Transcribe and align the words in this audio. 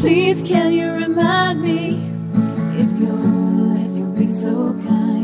Please, 0.00 0.44
can 0.44 0.72
you 0.72 0.92
remind 0.92 1.60
me 1.60 1.96
if 2.80 3.00
you'll, 3.00 3.76
if 3.76 3.98
you'll 3.98 4.12
be 4.12 4.28
so 4.28 4.72
kind? 4.86 5.17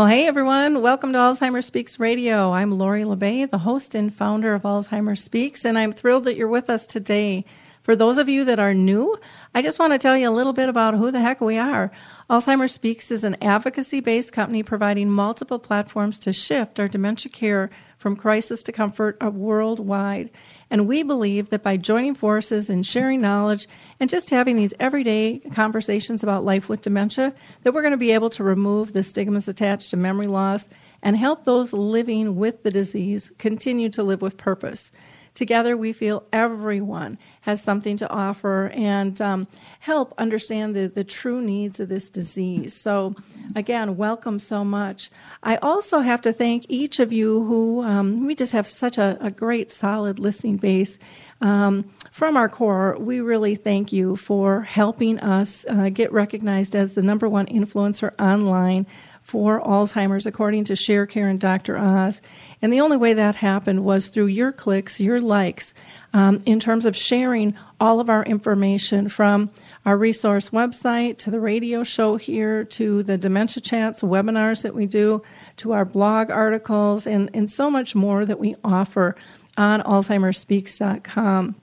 Well, 0.00 0.08
hey 0.08 0.26
everyone, 0.26 0.80
welcome 0.80 1.12
to 1.12 1.18
Alzheimer 1.18 1.62
Speaks 1.62 2.00
Radio. 2.00 2.52
I'm 2.52 2.70
Lori 2.72 3.04
La 3.04 3.16
Bey, 3.16 3.44
the 3.44 3.58
host 3.58 3.94
and 3.94 4.10
founder 4.10 4.54
of 4.54 4.62
Alzheimer 4.62 5.14
Speaks, 5.14 5.66
and 5.66 5.78
I'm 5.78 5.92
thrilled 5.92 6.24
that 6.24 6.36
you're 6.36 6.48
with 6.48 6.70
us 6.70 6.86
today. 6.86 7.44
For 7.82 7.94
those 7.94 8.16
of 8.16 8.26
you 8.26 8.46
that 8.46 8.58
are 8.58 8.72
new, 8.72 9.18
I 9.54 9.60
just 9.60 9.78
want 9.78 9.92
to 9.92 9.98
tell 9.98 10.16
you 10.16 10.26
a 10.26 10.32
little 10.32 10.54
bit 10.54 10.70
about 10.70 10.94
who 10.94 11.10
the 11.10 11.20
heck 11.20 11.42
we 11.42 11.58
are. 11.58 11.92
Alzheimer 12.30 12.70
Speaks 12.70 13.10
is 13.10 13.24
an 13.24 13.36
advocacy 13.42 14.00
based 14.00 14.32
company 14.32 14.62
providing 14.62 15.10
multiple 15.10 15.58
platforms 15.58 16.18
to 16.20 16.32
shift 16.32 16.80
our 16.80 16.88
dementia 16.88 17.30
care 17.30 17.68
from 17.98 18.16
crisis 18.16 18.62
to 18.62 18.72
comfort 18.72 19.22
worldwide. 19.22 20.30
And 20.70 20.86
we 20.86 21.02
believe 21.02 21.50
that 21.50 21.64
by 21.64 21.76
joining 21.76 22.14
forces 22.14 22.70
and 22.70 22.86
sharing 22.86 23.20
knowledge 23.20 23.66
and 23.98 24.08
just 24.08 24.30
having 24.30 24.56
these 24.56 24.72
everyday 24.78 25.40
conversations 25.52 26.22
about 26.22 26.44
life 26.44 26.68
with 26.68 26.82
dementia, 26.82 27.34
that 27.62 27.74
we're 27.74 27.82
going 27.82 27.90
to 27.90 27.98
be 27.98 28.12
able 28.12 28.30
to 28.30 28.44
remove 28.44 28.92
the 28.92 29.02
stigmas 29.02 29.48
attached 29.48 29.90
to 29.90 29.96
memory 29.96 30.28
loss 30.28 30.68
and 31.02 31.16
help 31.16 31.44
those 31.44 31.72
living 31.72 32.36
with 32.36 32.62
the 32.62 32.70
disease 32.70 33.32
continue 33.38 33.88
to 33.88 34.02
live 34.02 34.22
with 34.22 34.36
purpose. 34.36 34.92
Together, 35.34 35.76
we 35.76 35.92
feel 35.92 36.24
everyone 36.32 37.18
has 37.42 37.62
something 37.62 37.96
to 37.96 38.08
offer 38.10 38.68
and 38.74 39.20
um, 39.20 39.46
help 39.78 40.12
understand 40.18 40.76
the, 40.76 40.88
the 40.88 41.04
true 41.04 41.40
needs 41.40 41.80
of 41.80 41.88
this 41.88 42.10
disease. 42.10 42.74
So, 42.74 43.14
again, 43.56 43.96
welcome 43.96 44.38
so 44.38 44.64
much. 44.64 45.10
I 45.42 45.56
also 45.56 46.00
have 46.00 46.20
to 46.22 46.32
thank 46.32 46.66
each 46.68 46.98
of 46.98 47.12
you 47.12 47.44
who 47.44 47.82
um, 47.82 48.26
we 48.26 48.34
just 48.34 48.52
have 48.52 48.66
such 48.66 48.98
a, 48.98 49.16
a 49.20 49.30
great, 49.30 49.72
solid 49.72 50.18
listening 50.18 50.58
base. 50.58 50.98
Um, 51.40 51.90
from 52.12 52.36
our 52.36 52.48
core, 52.48 52.96
we 52.98 53.20
really 53.20 53.56
thank 53.56 53.92
you 53.92 54.16
for 54.16 54.62
helping 54.62 55.18
us 55.20 55.64
uh, 55.70 55.88
get 55.88 56.12
recognized 56.12 56.76
as 56.76 56.94
the 56.94 57.02
number 57.02 57.28
one 57.28 57.46
influencer 57.46 58.12
online 58.20 58.86
for 59.30 59.60
Alzheimer's, 59.60 60.26
according 60.26 60.64
to 60.64 60.72
ShareCare 60.72 61.30
and 61.30 61.38
Dr. 61.38 61.78
Oz. 61.78 62.20
And 62.60 62.72
the 62.72 62.80
only 62.80 62.96
way 62.96 63.14
that 63.14 63.36
happened 63.36 63.84
was 63.84 64.08
through 64.08 64.26
your 64.26 64.50
clicks, 64.50 64.98
your 64.98 65.20
likes, 65.20 65.72
um, 66.12 66.42
in 66.46 66.58
terms 66.58 66.84
of 66.84 66.96
sharing 66.96 67.54
all 67.78 68.00
of 68.00 68.10
our 68.10 68.24
information 68.24 69.08
from 69.08 69.52
our 69.86 69.96
resource 69.96 70.50
website 70.50 71.18
to 71.18 71.30
the 71.30 71.38
radio 71.38 71.84
show 71.84 72.16
here 72.16 72.64
to 72.64 73.04
the 73.04 73.16
dementia 73.16 73.62
chats, 73.62 74.02
webinars 74.02 74.62
that 74.62 74.74
we 74.74 74.86
do, 74.86 75.22
to 75.58 75.70
our 75.70 75.84
blog 75.84 76.28
articles, 76.28 77.06
and, 77.06 77.30
and 77.32 77.48
so 77.48 77.70
much 77.70 77.94
more 77.94 78.26
that 78.26 78.40
we 78.40 78.56
offer 78.64 79.14
on 79.56 79.80
AlzheimerSpeaks.com. 79.82 81.54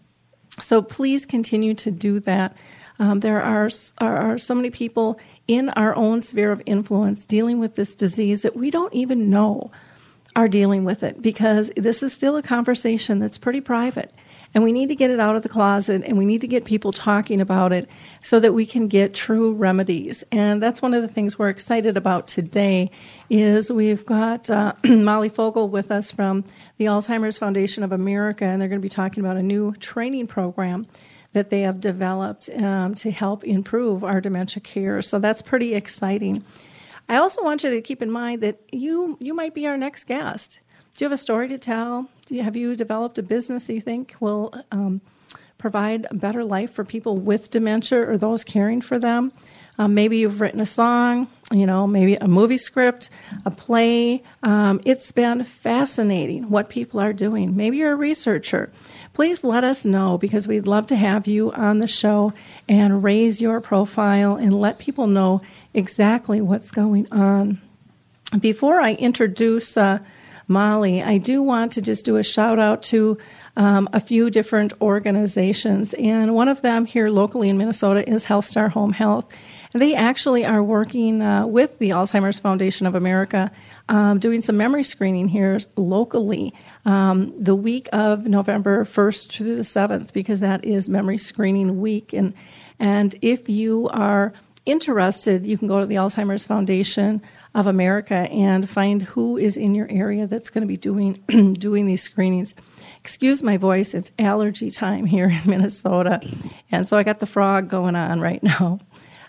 So 0.59 0.81
please 0.81 1.25
continue 1.25 1.73
to 1.73 1.91
do 1.91 2.21
that. 2.21 2.57
Um, 2.97 3.19
there 3.19 3.43
are, 3.43 3.69
are, 3.97 4.17
are 4.17 4.37
so 4.37 4.55
many 4.55 4.69
people 4.69 5.19
in 5.47 5.69
our 5.69 5.95
own 5.95 6.21
sphere 6.21 6.51
of 6.51 6.61
influence 6.65 7.25
dealing 7.25 7.59
with 7.59 7.75
this 7.75 7.95
disease 7.95 8.41
that 8.41 8.55
we 8.55 8.69
don't 8.69 8.93
even 8.93 9.29
know 9.29 9.71
are 10.35 10.47
dealing 10.47 10.83
with 10.83 11.03
it 11.03 11.21
because 11.21 11.71
this 11.75 12.03
is 12.03 12.13
still 12.13 12.35
a 12.35 12.43
conversation 12.43 13.19
that's 13.19 13.37
pretty 13.37 13.61
private. 13.61 14.13
And 14.53 14.63
we 14.63 14.71
need 14.71 14.87
to 14.87 14.95
get 14.95 15.11
it 15.11 15.19
out 15.19 15.35
of 15.35 15.43
the 15.43 15.49
closet 15.49 16.03
and 16.05 16.17
we 16.17 16.25
need 16.25 16.41
to 16.41 16.47
get 16.47 16.63
people 16.63 16.91
talking 16.91 17.41
about 17.41 17.73
it 17.73 17.89
so 18.23 18.39
that 18.39 18.53
we 18.53 18.65
can 18.65 18.87
get 18.87 19.13
true 19.13 19.53
remedies. 19.53 20.23
And 20.31 20.61
that's 20.61 20.81
one 20.81 20.93
of 20.93 21.01
the 21.01 21.07
things 21.07 21.37
we're 21.37 21.49
excited 21.49 21.97
about 21.97 22.27
today 22.27 22.91
is 23.29 23.71
we've 23.71 24.05
got 24.05 24.49
uh, 24.49 24.73
Molly 24.85 25.29
Fogel 25.29 25.69
with 25.69 25.91
us 25.91 26.11
from 26.11 26.43
the 26.77 26.85
Alzheimer's 26.85 27.37
Foundation 27.37 27.83
of 27.83 27.91
America 27.91 28.45
and 28.45 28.61
they're 28.61 28.69
going 28.69 28.81
to 28.81 28.85
be 28.85 28.89
talking 28.89 29.23
about 29.23 29.37
a 29.37 29.43
new 29.43 29.73
training 29.73 30.27
program 30.27 30.87
that 31.37 31.51
they 31.51 31.61
have 31.61 31.79
developed 31.79 32.49
um, 32.57 32.95
to 32.95 33.11
help 33.11 33.43
improve 33.43 34.03
our 34.03 34.19
dementia 34.19 34.59
care. 34.59 35.03
So 35.03 35.19
that's 35.19 35.43
pretty 35.43 35.75
exciting. 35.75 36.43
I 37.09 37.17
also 37.17 37.43
want 37.43 37.63
you 37.63 37.69
to 37.69 37.81
keep 37.81 38.01
in 38.01 38.11
mind 38.11 38.41
that 38.41 38.59
you 38.71 39.17
you 39.21 39.33
might 39.35 39.53
be 39.53 39.67
our 39.67 39.77
next 39.77 40.05
guest. 40.05 40.59
Do 40.95 41.05
you 41.05 41.05
have 41.05 41.13
a 41.13 41.17
story 41.17 41.47
to 41.49 41.59
tell? 41.59 42.09
You, 42.27 42.41
have 42.41 42.55
you 42.55 42.75
developed 42.75 43.19
a 43.19 43.23
business 43.23 43.67
that 43.67 43.75
you 43.75 43.81
think 43.81 44.15
will 44.19 44.51
um, 44.71 44.99
provide 45.59 46.07
a 46.09 46.15
better 46.15 46.43
life 46.43 46.71
for 46.73 46.83
people 46.83 47.17
with 47.17 47.51
dementia 47.51 48.09
or 48.09 48.17
those 48.17 48.43
caring 48.43 48.81
for 48.81 48.97
them? 48.97 49.31
Um, 49.77 49.93
maybe 49.93 50.17
you've 50.17 50.41
written 50.41 50.59
a 50.59 50.65
song, 50.65 51.27
you 51.51 51.65
know, 51.65 51.87
maybe 51.87 52.15
a 52.15 52.27
movie 52.27 52.57
script, 52.57 53.09
a 53.45 53.51
play. 53.51 54.21
Um, 54.43 54.81
it's 54.85 55.11
been 55.11 55.43
fascinating 55.43 56.49
what 56.49 56.69
people 56.69 56.99
are 56.99 57.13
doing. 57.13 57.55
Maybe 57.55 57.77
you're 57.77 57.93
a 57.93 57.95
researcher. 57.95 58.71
Please 59.13 59.43
let 59.43 59.63
us 59.63 59.85
know 59.85 60.17
because 60.17 60.47
we'd 60.47 60.67
love 60.67 60.87
to 60.87 60.95
have 60.95 61.25
you 61.25 61.51
on 61.53 61.79
the 61.79 61.87
show 61.87 62.33
and 62.67 63.03
raise 63.03 63.41
your 63.41 63.61
profile 63.61 64.35
and 64.35 64.53
let 64.59 64.77
people 64.77 65.07
know 65.07 65.41
exactly 65.73 66.41
what's 66.41 66.71
going 66.71 67.07
on. 67.11 67.61
Before 68.39 68.81
I 68.81 68.93
introduce 68.93 69.77
uh, 69.77 69.99
Molly, 70.49 71.01
I 71.01 71.17
do 71.17 71.41
want 71.41 71.73
to 71.73 71.81
just 71.81 72.03
do 72.03 72.17
a 72.17 72.23
shout 72.23 72.59
out 72.59 72.83
to 72.83 73.17
um, 73.55 73.87
a 73.93 73.99
few 73.99 74.29
different 74.29 74.73
organizations. 74.81 75.93
And 75.93 76.35
one 76.35 76.47
of 76.47 76.61
them 76.61 76.85
here 76.85 77.09
locally 77.09 77.49
in 77.49 77.57
Minnesota 77.57 78.07
is 78.07 78.25
HealthStar 78.25 78.69
Home 78.71 78.93
Health. 78.93 79.31
They 79.73 79.95
actually 79.95 80.45
are 80.45 80.63
working 80.63 81.21
uh, 81.21 81.45
with 81.45 81.77
the 81.79 81.89
Alzheimer's 81.89 82.39
Foundation 82.39 82.87
of 82.87 82.95
America, 82.95 83.51
um, 83.89 84.19
doing 84.19 84.41
some 84.41 84.57
memory 84.57 84.83
screening 84.83 85.27
here 85.27 85.59
locally 85.75 86.53
um, 86.85 87.33
the 87.37 87.55
week 87.55 87.89
of 87.91 88.25
November 88.25 88.85
1st 88.85 89.29
through 89.29 89.55
the 89.55 89.63
7th, 89.63 90.13
because 90.13 90.39
that 90.39 90.63
is 90.63 90.87
Memory 90.87 91.17
Screening 91.17 91.81
Week. 91.81 92.13
And, 92.13 92.33
and 92.79 93.15
if 93.21 93.49
you 93.49 93.89
are 93.89 94.33
interested, 94.65 95.45
you 95.45 95.57
can 95.57 95.67
go 95.67 95.79
to 95.79 95.85
the 95.85 95.95
Alzheimer's 95.95 96.45
Foundation 96.45 97.21
of 97.55 97.65
America 97.65 98.13
and 98.13 98.69
find 98.69 99.01
who 99.01 99.37
is 99.37 99.57
in 99.57 99.73
your 99.73 99.89
area 99.89 100.27
that's 100.27 100.49
going 100.49 100.61
to 100.61 100.67
be 100.67 100.77
doing 100.77 101.13
doing 101.53 101.85
these 101.87 102.03
screenings. 102.03 102.53
Excuse 102.99 103.41
my 103.41 103.57
voice; 103.57 103.93
it's 103.93 104.11
allergy 104.19 104.69
time 104.69 105.05
here 105.05 105.29
in 105.29 105.41
Minnesota, 105.49 106.21
and 106.71 106.87
so 106.87 106.97
I 106.97 107.03
got 107.03 107.19
the 107.19 107.25
frog 107.25 107.69
going 107.69 107.95
on 107.95 108.19
right 108.21 108.43
now. 108.43 108.79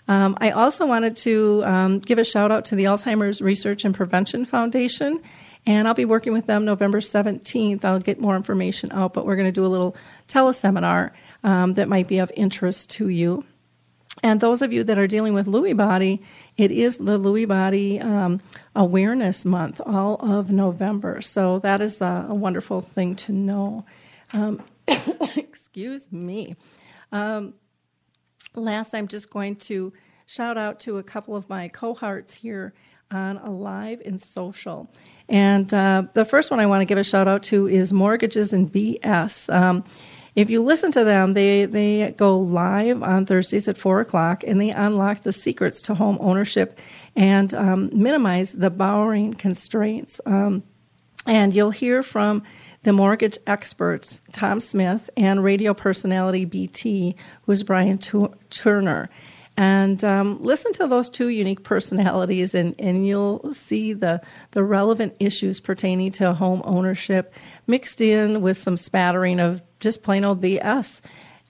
Um, 0.09 0.35
I 0.41 0.49
also 0.49 0.87
wanted 0.87 1.15
to 1.17 1.61
um, 1.65 1.99
give 1.99 2.17
a 2.17 2.23
shout 2.23 2.51
out 2.51 2.65
to 2.65 2.75
the 2.75 2.85
Alzheimer's 2.85 3.41
Research 3.41 3.85
and 3.85 3.93
Prevention 3.93 4.43
Foundation, 4.43 5.21
and 5.67 5.87
I'll 5.87 5.93
be 5.93 6.03
working 6.03 6.33
with 6.33 6.47
them 6.47 6.65
November 6.65 6.99
17th. 6.99 7.85
I'll 7.85 7.99
get 7.99 8.19
more 8.19 8.35
information 8.35 8.91
out, 8.91 9.13
but 9.13 9.27
we're 9.27 9.35
going 9.35 9.47
to 9.47 9.51
do 9.51 9.63
a 9.63 9.67
little 9.67 9.95
teleseminar 10.27 11.11
um, 11.43 11.75
that 11.75 11.87
might 11.87 12.07
be 12.07 12.17
of 12.17 12.31
interest 12.35 12.89
to 12.91 13.09
you. 13.09 13.45
And 14.23 14.41
those 14.41 14.63
of 14.63 14.73
you 14.73 14.83
that 14.83 14.97
are 14.97 15.05
dealing 15.05 15.35
with 15.35 15.45
Lewy 15.45 15.77
body, 15.77 16.23
it 16.57 16.71
is 16.71 16.97
the 16.97 17.19
Lewy 17.19 17.47
body 17.47 18.01
um, 18.01 18.41
awareness 18.75 19.45
month, 19.45 19.79
all 19.85 20.15
of 20.15 20.49
November. 20.49 21.21
So 21.21 21.59
that 21.59 21.81
is 21.81 22.01
a, 22.01 22.25
a 22.29 22.33
wonderful 22.33 22.81
thing 22.81 23.15
to 23.17 23.31
know. 23.31 23.85
Um, 24.33 24.63
excuse 25.35 26.11
me. 26.11 26.55
Um, 27.11 27.53
last, 28.55 28.93
I'm 28.93 29.07
just 29.07 29.29
going 29.29 29.55
to 29.57 29.93
shout 30.25 30.57
out 30.57 30.79
to 30.81 30.97
a 30.97 31.03
couple 31.03 31.35
of 31.35 31.49
my 31.49 31.67
cohorts 31.67 32.33
here 32.33 32.73
on 33.11 33.37
Alive 33.37 34.01
and 34.05 34.21
Social. 34.21 34.91
And 35.27 35.73
uh, 35.73 36.03
the 36.13 36.25
first 36.25 36.51
one 36.51 36.59
I 36.59 36.65
want 36.65 36.81
to 36.81 36.85
give 36.85 36.97
a 36.97 37.03
shout 37.03 37.27
out 37.27 37.43
to 37.43 37.67
is 37.67 37.91
Mortgages 37.91 38.53
and 38.53 38.71
BS. 38.71 39.53
Um, 39.53 39.83
if 40.35 40.49
you 40.49 40.61
listen 40.61 40.91
to 40.91 41.03
them, 41.03 41.33
they, 41.33 41.65
they 41.65 42.13
go 42.17 42.39
live 42.39 43.01
on 43.03 43.25
Thursdays 43.25 43.67
at 43.67 43.77
4 43.77 44.01
o'clock 44.01 44.43
and 44.45 44.61
they 44.61 44.69
unlock 44.69 45.23
the 45.23 45.33
secrets 45.33 45.81
to 45.83 45.95
home 45.95 46.17
ownership 46.21 46.79
and 47.15 47.53
um, 47.53 47.89
minimize 47.91 48.53
the 48.53 48.69
borrowing 48.69 49.33
constraints. 49.33 50.21
Um, 50.25 50.63
and 51.25 51.53
you'll 51.53 51.71
hear 51.71 52.03
from 52.03 52.43
the 52.83 52.93
mortgage 52.93 53.37
experts, 53.45 54.21
Tom 54.31 54.59
Smith, 54.59 55.09
and 55.17 55.43
radio 55.43 55.73
personality 55.73 56.45
BT, 56.45 57.15
who's 57.43 57.63
Brian 57.63 57.99
Turner. 58.49 59.09
And 59.57 60.01
um, 60.05 60.41
listen 60.41 60.71
to 60.73 60.87
those 60.87 61.09
two 61.09 61.27
unique 61.27 61.63
personalities, 61.63 62.55
and, 62.55 62.73
and 62.79 63.05
you'll 63.05 63.53
see 63.53 63.91
the, 63.91 64.21
the 64.51 64.63
relevant 64.63 65.17
issues 65.19 65.59
pertaining 65.59 66.11
to 66.13 66.31
home 66.31 66.61
ownership 66.63 67.33
mixed 67.67 67.99
in 67.99 68.41
with 68.41 68.57
some 68.57 68.77
spattering 68.77 69.41
of 69.41 69.61
just 69.81 70.01
plain 70.01 70.23
old 70.23 70.41
BS. 70.41 71.01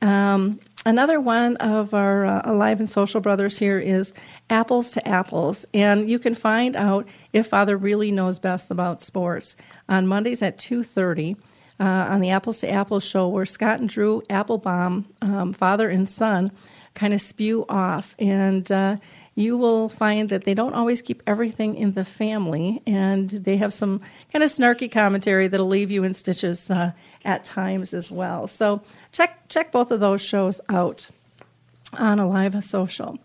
Um, 0.02 0.60
another 0.86 1.20
one 1.20 1.58
of 1.58 1.94
our 1.94 2.26
uh, 2.26 2.42
Alive 2.46 2.80
and 2.80 2.90
Social 2.90 3.22
brothers 3.22 3.58
here 3.58 3.80
is 3.80 4.14
Apples 4.50 4.92
to 4.92 5.08
Apples. 5.08 5.66
And 5.74 6.10
you 6.10 6.20
can 6.20 6.36
find 6.36 6.76
out 6.76 7.08
if 7.34 7.48
Father 7.48 7.78
really 7.78 8.12
knows 8.12 8.40
best 8.40 8.72
about 8.72 9.02
sports 9.02 9.56
on 9.88 10.08
Mondays 10.08 10.42
at 10.42 10.58
2.30 10.58 11.38
uh, 11.80 11.84
on 11.84 12.22
the 12.22 12.30
Apples 12.30 12.60
to 12.62 12.70
Apples 12.70 13.04
show 13.04 13.28
where 13.28 13.46
Scott 13.46 13.80
and 13.80 13.90
Drew 13.90 14.22
Applebaum, 14.30 15.08
um, 15.22 15.54
father 15.54 15.90
and 15.90 16.08
son, 16.08 16.52
kind 16.94 17.14
of 17.14 17.22
spew 17.22 17.66
off. 17.70 18.16
And 18.20 18.70
uh, 18.72 18.98
you 19.40 19.56
will 19.58 19.88
find 19.88 20.28
that 20.30 20.44
they 20.44 20.54
don't 20.54 20.74
always 20.74 21.02
keep 21.02 21.24
everything 21.26 21.76
in 21.76 21.94
the 21.94 22.04
family, 22.04 22.82
and 22.86 23.30
they 23.30 23.56
have 23.56 23.74
some 23.74 24.02
kind 24.34 24.44
of 24.44 24.52
snarky 24.52 24.92
commentary 24.92 25.48
that'll 25.48 25.66
leave 25.66 25.90
you 25.90 26.04
in 26.04 26.14
stitches 26.14 26.70
uh, 26.70 26.92
at 27.24 27.46
times 27.46 27.94
as 27.94 28.12
well. 28.12 28.48
So 28.48 28.82
check 29.14 29.48
check 29.48 29.72
both 29.72 29.92
of 29.92 30.02
those 30.02 30.22
shows 30.22 30.60
out 30.68 31.10
on 31.94 32.20
Alive 32.20 32.62
Social. 32.66 33.18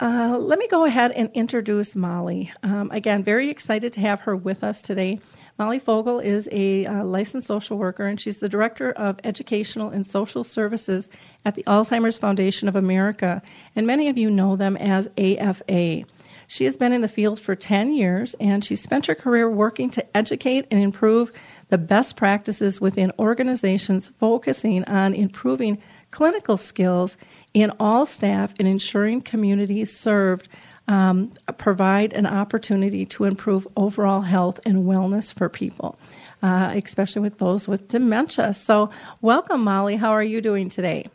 Uh, 0.00 0.36
let 0.36 0.58
me 0.58 0.66
go 0.66 0.84
ahead 0.84 1.12
and 1.12 1.30
introduce 1.32 1.94
Molly. 1.94 2.52
Um, 2.64 2.90
again, 2.90 3.22
very 3.22 3.50
excited 3.50 3.92
to 3.92 4.00
have 4.00 4.22
her 4.22 4.34
with 4.34 4.64
us 4.64 4.82
today. 4.82 5.20
Molly 5.58 5.78
Fogel 5.78 6.18
is 6.18 6.48
a 6.50 6.86
uh, 6.86 7.04
licensed 7.04 7.46
social 7.46 7.76
worker, 7.76 8.06
and 8.06 8.20
she's 8.20 8.40
the 8.40 8.48
Director 8.48 8.92
of 8.92 9.20
Educational 9.22 9.90
and 9.90 10.06
Social 10.06 10.44
Services 10.44 11.08
at 11.44 11.54
the 11.54 11.62
Alzheimer's 11.64 12.18
Foundation 12.18 12.68
of 12.68 12.76
America. 12.76 13.42
And 13.76 13.86
many 13.86 14.08
of 14.08 14.16
you 14.16 14.30
know 14.30 14.56
them 14.56 14.76
as 14.76 15.08
AFA. 15.18 16.04
She 16.48 16.64
has 16.64 16.76
been 16.76 16.92
in 16.92 17.00
the 17.00 17.08
field 17.08 17.38
for 17.40 17.54
10 17.54 17.94
years, 17.94 18.34
and 18.40 18.64
she 18.64 18.76
spent 18.76 19.06
her 19.06 19.14
career 19.14 19.50
working 19.50 19.90
to 19.90 20.16
educate 20.16 20.66
and 20.70 20.82
improve 20.82 21.32
the 21.68 21.78
best 21.78 22.16
practices 22.16 22.80
within 22.80 23.12
organizations 23.18 24.10
focusing 24.18 24.84
on 24.84 25.14
improving 25.14 25.80
clinical 26.10 26.58
skills 26.58 27.16
in 27.54 27.72
all 27.80 28.04
staff 28.04 28.52
and 28.58 28.68
ensuring 28.68 29.22
communities 29.22 29.96
served 29.96 30.48
um, 30.88 31.32
provide 31.58 32.12
an 32.12 32.26
opportunity 32.26 33.06
to 33.06 33.24
improve 33.24 33.66
overall 33.76 34.20
health 34.20 34.60
and 34.64 34.84
wellness 34.84 35.32
for 35.32 35.48
people, 35.48 35.98
uh, 36.42 36.72
especially 36.74 37.22
with 37.22 37.38
those 37.38 37.68
with 37.68 37.88
dementia. 37.88 38.54
So, 38.54 38.90
welcome, 39.20 39.62
Molly. 39.64 39.96
How 39.96 40.10
are 40.10 40.22
you 40.22 40.40
doing 40.40 40.68
today? 40.68 41.06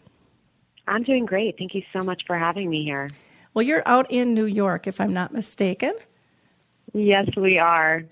I'm 0.88 1.04
doing 1.04 1.26
great. 1.26 1.58
Thank 1.58 1.76
you 1.76 1.84
so 1.92 2.04
much 2.04 2.24
for 2.26 2.38
having 2.38 2.70
me 2.70 2.84
here. 2.84 3.10
Well, 3.54 3.64
you're 3.64 3.84
out 3.86 4.10
in 4.10 4.34
New 4.34 4.46
York, 4.46 4.88
if 4.88 5.02
I'm 5.02 5.14
not 5.14 5.34
mistaken. 5.34 5.94
Yes, 6.94 7.28
we 7.36 7.58
are. 7.58 8.04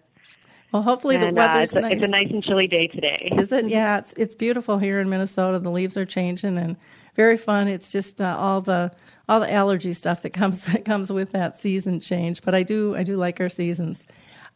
Well, 0.75 0.83
hopefully 0.83 1.15
and, 1.15 1.23
the 1.23 1.31
weather's 1.31 1.73
uh, 1.73 1.79
it's, 1.79 1.83
nice. 1.83 1.93
It's 1.93 2.03
a 2.03 2.07
nice 2.09 2.29
and 2.31 2.43
chilly 2.43 2.67
day 2.67 2.87
today. 2.87 3.31
Is 3.37 3.53
it? 3.53 3.69
Yeah, 3.69 3.97
it's 3.97 4.11
it's 4.17 4.35
beautiful 4.35 4.77
here 4.77 4.99
in 4.99 5.09
Minnesota. 5.09 5.57
The 5.57 5.71
leaves 5.71 5.95
are 5.95 6.05
changing 6.05 6.57
and 6.57 6.75
very 7.15 7.37
fun. 7.37 7.69
It's 7.69 7.93
just 7.93 8.19
uh, 8.19 8.35
all 8.37 8.59
the 8.59 8.91
all 9.29 9.39
the 9.39 9.49
allergy 9.49 9.93
stuff 9.93 10.21
that 10.23 10.31
comes 10.31 10.65
that 10.73 10.83
comes 10.83 11.13
with 11.13 11.31
that 11.31 11.55
season 11.55 12.01
change. 12.01 12.41
But 12.41 12.55
I 12.55 12.63
do 12.63 12.93
I 12.93 13.03
do 13.03 13.15
like 13.15 13.39
our 13.39 13.47
seasons. 13.47 14.05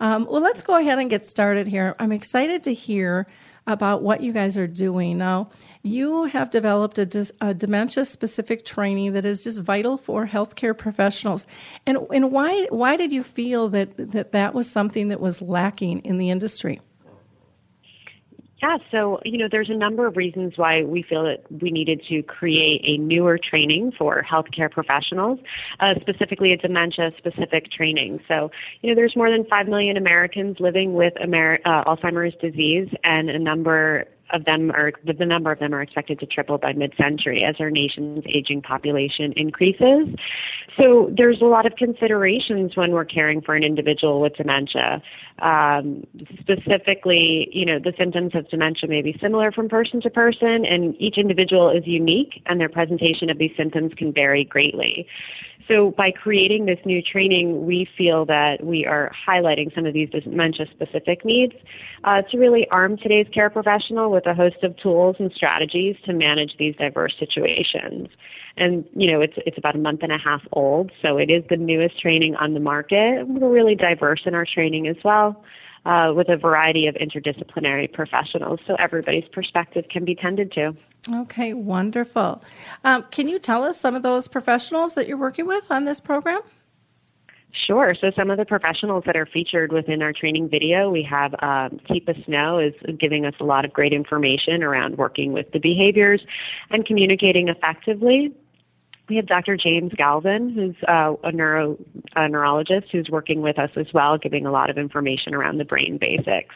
Um, 0.01 0.27
well, 0.29 0.41
let's 0.41 0.61
go 0.61 0.75
ahead 0.75 0.99
and 0.99 1.09
get 1.09 1.25
started 1.25 1.69
here. 1.69 1.95
I'm 1.99 2.11
excited 2.11 2.63
to 2.63 2.73
hear 2.73 3.25
about 3.69 4.01
what 4.01 4.21
you 4.21 4.33
guys 4.33 4.57
are 4.57 4.67
doing 4.67 5.17
now. 5.17 5.49
You 5.83 6.25
have 6.25 6.49
developed 6.49 6.97
a, 6.97 7.27
a 7.39 7.53
dementia 7.53 8.03
specific 8.05 8.65
training 8.65 9.13
that 9.13 9.25
is 9.25 9.43
just 9.43 9.61
vital 9.61 9.97
for 9.97 10.27
healthcare 10.27 10.77
professionals. 10.77 11.45
And 11.85 11.99
and 12.13 12.31
why 12.31 12.65
why 12.71 12.97
did 12.97 13.13
you 13.13 13.23
feel 13.23 13.69
that 13.69 13.95
that 13.97 14.31
that 14.31 14.53
was 14.53 14.69
something 14.69 15.07
that 15.09 15.21
was 15.21 15.41
lacking 15.41 15.99
in 15.99 16.17
the 16.17 16.29
industry? 16.29 16.81
Yeah, 18.61 18.77
so, 18.91 19.21
you 19.23 19.37
know, 19.37 19.47
there's 19.49 19.69
a 19.69 19.75
number 19.75 20.05
of 20.05 20.17
reasons 20.17 20.57
why 20.57 20.83
we 20.83 21.01
feel 21.01 21.23
that 21.23 21.49
we 21.49 21.71
needed 21.71 22.03
to 22.09 22.21
create 22.23 22.81
a 22.83 22.97
newer 22.97 23.37
training 23.37 23.93
for 23.97 24.21
healthcare 24.29 24.69
professionals, 24.69 25.39
uh, 25.79 25.93
specifically 26.01 26.51
a 26.51 26.57
dementia 26.57 27.07
specific 27.17 27.71
training. 27.71 28.19
So, 28.27 28.51
you 28.81 28.89
know, 28.89 28.95
there's 28.95 29.15
more 29.15 29.31
than 29.31 29.45
5 29.45 29.67
million 29.69 29.95
Americans 29.95 30.59
living 30.59 30.93
with 30.93 31.13
Amer- 31.21 31.59
uh, 31.63 31.85
Alzheimer's 31.85 32.35
disease, 32.41 32.89
and 33.05 33.29
a 33.29 33.39
number 33.39 34.05
of 34.31 34.45
them 34.45 34.71
are 34.71 34.91
the 35.03 35.25
number 35.25 35.51
of 35.51 35.59
them 35.59 35.73
are 35.73 35.81
expected 35.81 36.19
to 36.19 36.25
triple 36.25 36.57
by 36.57 36.73
mid-century 36.73 37.43
as 37.43 37.55
our 37.59 37.69
nation's 37.69 38.23
aging 38.27 38.61
population 38.61 39.33
increases. 39.35 40.07
So 40.77 41.11
there's 41.15 41.41
a 41.41 41.45
lot 41.45 41.65
of 41.65 41.75
considerations 41.75 42.75
when 42.75 42.91
we're 42.91 43.05
caring 43.05 43.41
for 43.41 43.55
an 43.55 43.63
individual 43.63 44.21
with 44.21 44.35
dementia. 44.35 45.01
Um, 45.39 46.03
specifically, 46.39 47.49
you 47.51 47.65
know, 47.65 47.79
the 47.79 47.93
symptoms 47.97 48.35
of 48.35 48.49
dementia 48.49 48.89
may 48.89 49.01
be 49.01 49.17
similar 49.21 49.51
from 49.51 49.69
person 49.69 50.01
to 50.01 50.09
person, 50.09 50.65
and 50.65 50.95
each 50.99 51.17
individual 51.17 51.69
is 51.69 51.83
unique, 51.85 52.41
and 52.45 52.59
their 52.59 52.69
presentation 52.69 53.29
of 53.29 53.37
these 53.37 53.51
symptoms 53.57 53.93
can 53.95 54.13
vary 54.13 54.43
greatly. 54.43 55.07
So 55.69 55.91
by 55.91 56.09
creating 56.09 56.65
this 56.65 56.79
new 56.83 56.99
training, 56.99 57.67
we 57.67 57.87
feel 57.95 58.25
that 58.25 58.65
we 58.65 58.87
are 58.87 59.11
highlighting 59.27 59.73
some 59.75 59.85
of 59.85 59.93
these 59.93 60.09
dementia-specific 60.09 61.23
needs 61.23 61.53
uh, 62.03 62.23
to 62.23 62.37
really 62.39 62.67
arm 62.69 62.97
today's 62.97 63.27
care 63.31 63.51
professional 63.51 64.09
with 64.09 64.25
a 64.25 64.33
host 64.33 64.63
of 64.63 64.75
tools 64.77 65.17
and 65.19 65.31
strategies 65.31 65.95
to 66.05 66.13
manage 66.13 66.57
these 66.57 66.75
diverse 66.75 67.13
situations. 67.19 68.07
And 68.57 68.83
you 68.95 69.11
know, 69.11 69.21
it's 69.21 69.35
it's 69.45 69.59
about 69.59 69.75
a 69.75 69.77
month 69.77 70.01
and 70.01 70.11
a 70.11 70.17
half 70.17 70.41
old, 70.53 70.91
so 71.03 71.17
it 71.17 71.29
is 71.29 71.43
the 71.49 71.57
newest 71.57 72.01
training 72.01 72.35
on 72.35 72.55
the 72.55 72.59
market. 72.59 73.27
We're 73.27 73.47
really 73.47 73.75
diverse 73.75 74.21
in 74.25 74.33
our 74.33 74.45
training 74.51 74.87
as 74.87 74.97
well. 75.03 75.43
Uh, 75.85 76.11
with 76.13 76.27
a 76.27 76.35
variety 76.35 76.87
of 76.87 76.95
interdisciplinary 76.95 77.91
professionals, 77.91 78.59
so 78.67 78.75
everybody's 78.79 79.27
perspective 79.31 79.85
can 79.89 80.03
be 80.03 80.13
tended 80.13 80.51
to. 80.51 80.75
Okay, 81.11 81.53
wonderful. 81.53 82.43
Um, 82.83 83.05
can 83.11 83.27
you 83.27 83.39
tell 83.39 83.63
us 83.63 83.79
some 83.79 83.95
of 83.95 84.03
those 84.03 84.27
professionals 84.27 84.95
that 84.95 85.07
you're 85.07 85.17
working 85.17 85.47
with 85.47 85.71
on 85.71 85.85
this 85.85 85.99
program? 85.99 86.41
Sure. 87.51 87.93
So 87.99 88.11
some 88.15 88.29
of 88.29 88.37
the 88.37 88.45
professionals 88.45 89.03
that 89.05 89.15
are 89.15 89.25
featured 89.25 89.71
within 89.71 90.03
our 90.03 90.13
training 90.13 90.49
video, 90.49 90.91
we 90.91 91.01
have 91.03 91.33
um, 91.39 91.79
Teepa 91.89 92.23
Snow 92.25 92.59
is 92.59 92.73
giving 92.99 93.25
us 93.25 93.33
a 93.39 93.43
lot 93.43 93.65
of 93.65 93.73
great 93.73 93.91
information 93.91 94.61
around 94.61 94.97
working 94.97 95.33
with 95.33 95.51
the 95.51 95.59
behaviors 95.59 96.21
and 96.69 96.85
communicating 96.85 97.47
effectively. 97.47 98.31
We 99.09 99.15
have 99.15 99.25
Dr. 99.25 99.57
James 99.57 99.91
Galvin, 99.95 100.51
who's 100.51 100.75
uh, 100.87 101.15
a, 101.23 101.31
neuro, 101.31 101.77
a 102.15 102.29
neurologist 102.29 102.89
who's 102.91 103.09
working 103.09 103.41
with 103.41 103.57
us 103.57 103.71
as 103.75 103.87
well, 103.93 104.19
giving 104.19 104.45
a 104.45 104.51
lot 104.51 104.69
of 104.69 104.77
information 104.77 105.33
around 105.33 105.57
the 105.57 105.65
brain 105.65 105.97
basics. 105.97 106.53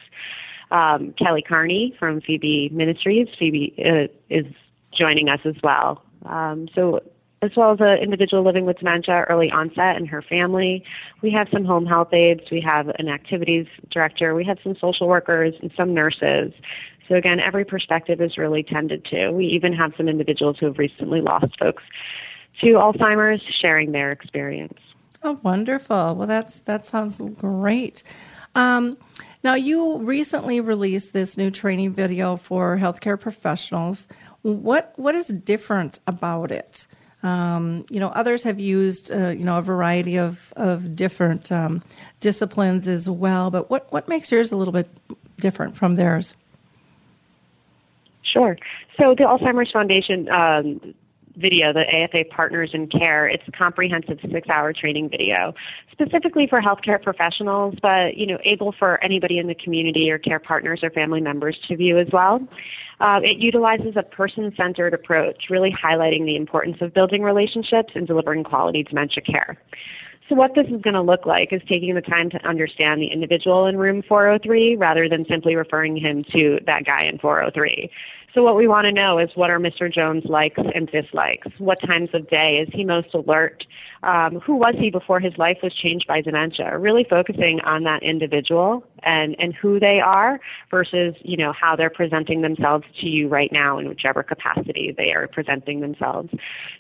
Um, 0.74 1.14
Kelly 1.18 1.44
Carney 1.44 1.96
from 2.00 2.20
Phoebe 2.20 2.70
Ministries, 2.70 3.28
Phoebe 3.38 3.76
uh, 3.86 4.08
is 4.30 4.46
joining 4.92 5.30
us 5.30 5.40
as 5.46 5.56
well. 5.64 6.04
Um, 6.26 6.68
so 6.74 7.00
as 7.44 7.52
well 7.58 7.74
as 7.74 7.80
an 7.82 7.98
individual 8.02 8.42
living 8.42 8.66
with 8.66 8.80
dementia 8.80 9.26
early 9.30 9.52
onset 9.52 9.98
and 9.98 10.08
her 10.08 10.22
family. 10.22 10.84
We 11.22 11.30
have 11.32 11.48
some 11.52 11.66
home 11.66 11.86
health 11.86 12.14
aides, 12.14 12.50
we 12.50 12.62
have 12.62 12.88
an 12.98 13.10
activities 13.10 13.68
director, 13.92 14.34
we 14.34 14.46
have 14.46 14.58
some 14.64 14.76
social 14.80 15.08
workers 15.08 15.54
and 15.62 15.72
some 15.76 15.94
nurses. 15.94 16.54
So 17.10 17.16
again, 17.16 17.42
every 17.42 17.66
perspective 17.66 18.22
is 18.22 18.38
really 18.38 18.64
tended 18.64 19.04
to. 19.06 19.32
We 19.32 19.46
even 19.48 19.74
have 19.74 19.94
some 19.98 20.08
individuals 20.08 20.58
who 20.60 20.68
have 20.68 20.78
recently 20.80 21.20
lost 21.20 21.60
folks 21.60 21.84
to 22.62 22.68
Alzheimer's 22.68 23.42
sharing 23.60 23.92
their 23.92 24.12
experience. 24.12 24.80
Oh, 25.22 25.40
wonderful. 25.44 26.16
Well, 26.16 26.28
that's 26.28 26.60
that 26.62 26.86
sounds 26.86 27.20
great. 27.36 28.04
Um, 28.56 28.98
now, 29.44 29.56
you 29.56 29.98
recently 29.98 30.62
released 30.62 31.12
this 31.12 31.38
new 31.38 31.52
training 31.52 31.92
video 31.92 32.38
for 32.38 32.78
healthcare 32.78 33.20
professionals. 33.20 34.08
What 34.42 34.94
what 34.96 35.16
is 35.16 35.28
different 35.28 36.00
about 36.08 36.52
it? 36.52 36.88
Um, 37.24 37.86
you 37.90 38.00
know, 38.00 38.10
others 38.10 38.44
have 38.44 38.60
used 38.60 39.12
uh, 39.12 39.30
you 39.30 39.44
know 39.44 39.58
a 39.58 39.62
variety 39.62 40.18
of 40.18 40.40
of 40.56 40.96
different 40.96 41.52
um, 41.52 41.84
disciplines 42.22 42.88
as 42.88 43.10
well. 43.10 43.52
But 43.52 43.70
what 43.70 43.92
what 43.92 44.08
makes 44.08 44.32
yours 44.32 44.54
a 44.54 44.56
little 44.56 44.74
bit 44.74 44.90
different 45.40 45.76
from 45.76 45.96
theirs? 45.96 46.36
Sure. 48.22 48.58
So 48.98 49.16
the 49.16 49.24
Alzheimer's 49.24 49.72
Foundation 49.72 50.30
um, 50.30 50.94
video, 51.36 51.74
the 51.74 51.82
AFA 51.82 52.26
Partners 52.30 52.72
in 52.74 52.88
Care. 52.88 53.28
It's 53.28 53.44
a 53.48 53.52
comprehensive 53.52 54.20
six-hour 54.32 54.74
training 54.74 55.10
video, 55.10 55.54
specifically 55.92 56.48
for 56.48 56.62
healthcare 56.62 57.02
professionals, 57.02 57.76
but 57.82 58.18
you 58.18 58.28
know, 58.28 58.38
able 58.44 58.74
for 58.78 59.04
anybody 59.04 59.40
in 59.40 59.48
the 59.48 59.56
community 59.56 60.10
or 60.12 60.18
care 60.18 60.40
partners 60.40 60.82
or 60.84 60.90
family 60.92 61.22
members 61.22 61.58
to 61.68 61.76
view 61.76 61.98
as 61.98 62.08
well. 62.12 62.40
Uh, 63.00 63.20
it 63.24 63.38
utilizes 63.38 63.96
a 63.96 64.04
person-centered 64.04 64.94
approach, 64.94 65.46
really 65.50 65.72
highlighting 65.72 66.26
the 66.26 66.36
importance 66.36 66.78
of 66.82 66.94
building 66.94 67.24
relationships 67.24 67.94
and 67.96 68.08
delivering 68.08 68.44
quality 68.44 68.84
dementia 68.84 69.22
care. 69.24 69.58
So 70.30 70.36
what 70.36 70.56
this 70.56 70.68
is 70.68 70.82
going 70.82 70.94
to 70.94 71.02
look 71.02 71.26
like 71.26 71.52
is 71.52 71.62
taking 71.68 71.96
the 71.96 72.02
time 72.02 72.30
to 72.30 72.48
understand 72.48 73.02
the 73.02 73.08
individual 73.08 73.66
in 73.66 73.78
room 73.78 74.02
403 74.08 74.78
rather 74.78 75.10
than 75.10 75.26
simply 75.30 75.56
referring 75.56 75.98
him 75.98 76.24
to 76.36 76.60
that 76.66 76.86
guy 76.86 77.04
in 77.04 77.18
403. 77.20 77.92
So 78.34 78.42
what 78.42 78.56
we 78.56 78.68
want 78.68 78.88
to 78.88 78.92
know 78.92 79.20
is 79.20 79.30
what 79.36 79.52
are 79.52 79.60
Mr. 79.60 79.94
Jones' 79.94 80.26
likes 80.26 80.60
and 80.74 80.90
dislikes? 80.90 81.48
What 81.60 81.80
times 81.82 82.10
of 82.14 82.28
day 82.30 82.58
is 82.58 82.70
he 82.74 82.84
most 82.84 83.14
alert? 83.14 83.64
Um, 84.02 84.40
who 84.40 84.56
was 84.56 84.74
he 84.78 84.90
before 84.90 85.20
his 85.20 85.38
life 85.38 85.60
was 85.62 85.74
changed 85.74 86.08
by 86.08 86.22
dementia? 86.22 86.78
Really 86.80 87.06
focusing 87.08 87.60
on 87.62 87.84
that 87.84 88.02
individual 88.02 88.84
and, 89.04 89.36
and 89.40 89.54
who 89.54 89.80
they 89.80 90.00
are 90.00 90.40
versus, 90.72 91.14
you 91.22 91.38
know, 91.38 91.54
how 91.54 91.76
they're 91.76 91.92
presenting 91.92 92.42
themselves 92.42 92.86
to 93.02 93.08
you 93.08 93.28
right 93.28 93.52
now 93.52 93.78
in 93.78 93.88
whichever 93.88 94.24
capacity 94.24 94.94
they 94.98 95.14
are 95.14 95.28
presenting 95.28 95.82
themselves. 95.82 96.30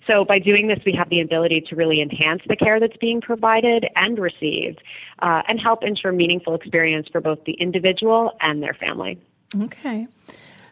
So 0.09 0.25
by 0.25 0.39
doing 0.39 0.67
this, 0.67 0.79
we 0.85 0.93
have 0.93 1.09
the 1.09 1.21
ability 1.21 1.61
to 1.69 1.75
really 1.75 2.01
enhance 2.01 2.41
the 2.47 2.55
care 2.55 2.79
that's 2.79 2.97
being 2.97 3.21
provided 3.21 3.85
and 3.95 4.17
received 4.17 4.81
uh, 5.19 5.43
and 5.47 5.61
help 5.61 5.83
ensure 5.83 6.11
meaningful 6.11 6.55
experience 6.55 7.07
for 7.11 7.21
both 7.21 7.43
the 7.45 7.53
individual 7.53 8.31
and 8.41 8.63
their 8.63 8.73
family. 8.73 9.21
Okay. 9.55 10.07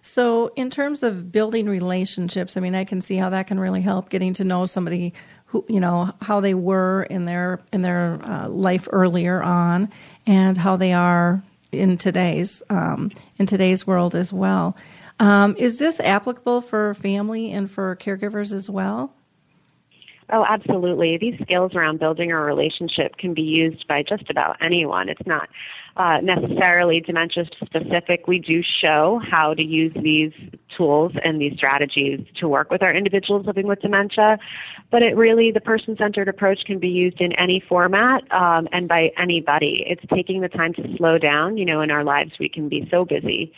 So, 0.02 0.52
in 0.56 0.70
terms 0.70 1.04
of 1.04 1.32
building 1.32 1.68
relationships, 1.68 2.58
I 2.58 2.60
mean, 2.60 2.74
I 2.74 2.86
can 2.86 3.02
see 3.02 3.18
how 3.18 3.30
that 3.30 3.48
can 3.48 3.60
really 3.60 3.82
help 3.82 4.10
getting 4.10 4.34
to 4.36 4.44
know 4.44 4.66
somebody 4.66 5.14
who, 5.46 5.64
you 5.68 5.80
know, 5.80 6.14
how 6.22 6.40
they 6.40 6.54
were 6.54 7.04
in 7.04 7.26
their 7.26 7.60
in 7.72 7.82
their 7.82 8.20
uh, 8.24 8.48
life 8.48 8.88
earlier 8.92 9.44
on, 9.44 9.92
and 10.26 10.58
how 10.58 10.76
they 10.76 10.94
are 10.94 11.44
in 11.72 11.98
today's 11.98 12.64
um, 12.70 13.12
in 13.38 13.46
today's 13.46 13.86
world 13.86 14.16
as 14.16 14.34
well. 14.34 14.76
Um, 15.20 15.56
is 15.60 15.78
this 15.78 16.00
applicable 16.00 16.62
for 16.62 16.96
family 16.96 17.52
and 17.52 17.70
for 17.70 17.96
caregivers 17.98 18.54
as 18.54 18.70
well? 18.70 19.14
Oh, 20.32 20.46
absolutely. 20.48 21.18
These 21.18 21.40
skills 21.42 21.76
around 21.76 22.00
building 22.00 22.32
a 22.32 22.40
relationship 22.40 23.18
can 23.18 23.34
be 23.34 23.42
used 23.42 23.86
by 23.88 24.02
just 24.02 24.30
about 24.30 24.58
anyone. 24.62 25.10
It's 25.10 25.28
not 25.28 25.50
uh, 25.98 26.18
necessarily 26.22 27.02
dementia 27.02 27.46
specific. 27.46 28.28
We 28.28 28.40
do 28.40 28.62
show 28.64 29.22
how 29.30 29.54
to 29.54 29.64
use 29.64 29.94
these 30.02 30.32
tools 30.76 31.12
and 31.24 31.42
these 31.42 31.54
strategies 31.56 32.26
to 32.36 32.48
work 32.48 32.72
with 32.72 32.82
our 32.82 32.94
individuals 32.94 33.46
living 33.46 33.68
with 33.68 33.82
dementia, 33.82 34.40
but 34.90 35.02
it 35.02 35.16
really, 35.16 35.52
the 35.52 35.62
person 35.62 35.98
centered 35.98 36.28
approach 36.28 36.64
can 36.66 36.80
be 36.80 36.88
used 36.88 37.20
in 37.20 37.34
any 37.34 37.64
format 37.68 38.24
um, 38.32 38.68
and 38.72 38.88
by 38.88 39.12
anybody. 39.18 39.84
It's 39.88 40.04
taking 40.14 40.42
the 40.42 40.50
time 40.50 40.74
to 40.76 40.96
slow 40.98 41.18
down. 41.18 41.58
You 41.58 41.66
know, 41.66 41.82
in 41.82 41.92
our 41.92 42.04
lives, 42.04 42.32
we 42.40 42.50
can 42.50 42.70
be 42.70 42.88
so 42.90 43.06
busy. 43.06 43.54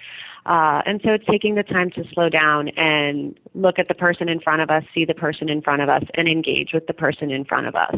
Uh, 0.46 0.82
and 0.86 1.00
so 1.04 1.12
it's 1.12 1.26
taking 1.26 1.56
the 1.56 1.64
time 1.64 1.90
to 1.92 2.04
slow 2.14 2.30
down 2.30 2.68
and 2.70 3.40
look 3.54 3.80
at 3.80 3.88
the 3.88 3.94
person 3.94 4.28
in 4.28 4.42
front 4.42 4.62
of 4.62 4.70
us, 4.70 4.84
see 4.94 5.06
the 5.06 5.14
person 5.14 5.50
in 5.50 5.62
front 5.62 5.82
of 5.82 5.90
us, 5.90 6.04
and 6.16 6.28
engage 6.28 6.74
with 6.74 6.86
the 6.88 6.94
person 6.94 7.32
in 7.32 7.46
front 7.46 7.66
of 7.66 7.76
us. 7.76 7.96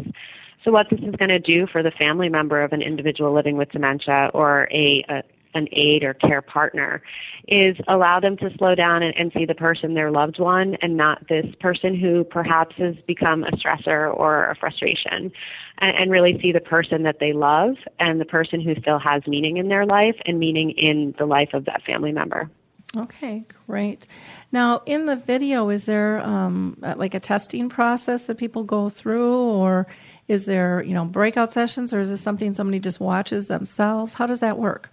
So 0.66 0.72
what 0.72 0.90
this 0.90 1.00
is 1.00 1.16
going 1.16 1.30
to 1.30 1.40
do 1.40 1.68
for 1.68 1.84
the 1.84 1.92
family 1.92 2.28
member 2.28 2.64
of 2.64 2.74
an 2.74 2.82
individual 2.82 3.32
living 3.32 3.56
with 3.56 3.72
dementia 3.72 4.32
or 4.34 4.68
a, 4.72 5.06
a 5.08 5.24
an 5.54 5.70
aide 5.72 6.04
or 6.04 6.14
care 6.14 6.42
partner 6.42 7.02
is 7.48 7.78
allow 7.88 8.20
them 8.20 8.36
to 8.36 8.50
slow 8.58 8.76
down 8.76 9.02
and, 9.02 9.16
and, 9.16 9.32
see 9.32 9.46
the 9.46 9.56
person, 9.56 9.94
their 9.94 10.12
loved 10.12 10.38
one, 10.38 10.76
and 10.82 10.98
not 10.98 11.26
this 11.30 11.46
person 11.62 11.98
who 11.98 12.26
perhaps 12.26 12.76
has 12.76 12.94
become 13.08 13.46
a 13.46 13.52
stressor 13.52 14.14
or 14.14 14.50
a 14.50 14.56
frustration. 14.56 15.32
And, 15.78 16.00
and 16.00 16.12
really 16.12 16.38
see 16.42 16.52
the 16.52 16.60
person 16.60 17.04
that 17.04 17.20
they 17.22 17.32
love 17.32 17.76
and 18.00 18.20
the 18.20 18.26
person 18.26 18.60
who 18.60 18.76
still 18.76 19.00
has 19.00 19.26
meaning 19.28 19.56
in 19.56 19.70
their 19.70 19.86
life 19.86 20.18
and 20.26 20.40
meaning 20.40 20.72
in 20.72 21.16
the 21.18 21.26
life 21.26 21.54
of 21.54 21.64
that 21.66 21.84
family 21.84 22.12
member. 22.12 22.50
Okay, 22.98 23.44
great. 23.68 24.08
Now, 24.52 24.82
in 24.86 25.06
the 25.06 25.18
video, 25.18 25.70
is 25.70 25.86
there 25.86 26.22
um, 26.22 26.78
like 26.82 27.14
a 27.14 27.20
testing 27.20 27.68
process 27.68 28.28
that 28.28 28.38
people 28.38 28.64
go 28.64 28.88
through, 28.88 29.36
or 29.36 29.88
is 30.28 30.46
there, 30.46 30.84
you 30.84 30.94
know, 30.94 31.06
breakout 31.06 31.52
sessions 31.52 31.94
or 31.94 32.00
is 32.00 32.10
this 32.10 32.22
something 32.22 32.54
somebody 32.54 32.80
just 32.80 33.00
watches 33.00 33.48
themselves? 33.48 34.14
How 34.14 34.26
does 34.26 34.40
that 34.40 34.58
work? 34.58 34.90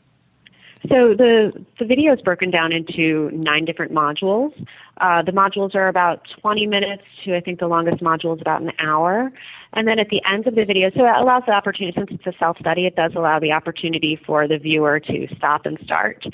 So 0.89 1.15
the 1.15 1.53
the 1.79 1.85
video 1.85 2.13
is 2.13 2.21
broken 2.21 2.51
down 2.51 2.73
into 2.73 3.31
nine 3.33 3.65
different 3.65 3.93
modules. 3.93 4.53
Uh, 4.97 5.23
the 5.23 5.31
modules 5.31 5.77
are 5.77 5.87
about 5.87 6.27
20 6.41 6.67
minutes 6.67 7.05
to 7.25 7.37
I 7.37 7.41
think 7.41 7.61
the 7.61 7.69
longest 7.69 8.03
module 8.03 8.35
is 8.35 8.41
about 8.41 8.63
an 8.63 8.73
hour, 8.81 9.33
and 9.75 9.87
then 9.87 10.01
at 10.01 10.09
the 10.09 10.21
end 10.29 10.49
of 10.49 10.57
the 10.57 10.65
video, 10.65 10.91
so 10.91 11.05
it 11.07 11.17
allows 11.17 11.45
the 11.47 11.53
opportunity 11.53 11.97
since 11.97 12.11
it's 12.11 12.27
a 12.27 12.37
self 12.37 12.59
study, 12.59 12.87
it 12.87 12.97
does 12.97 13.13
allow 13.15 13.39
the 13.39 13.53
opportunity 13.53 14.17
for 14.27 14.49
the 14.49 14.59
viewer 14.59 14.99
to 14.99 15.29
stop 15.37 15.67
and 15.67 15.79
start. 15.85 16.25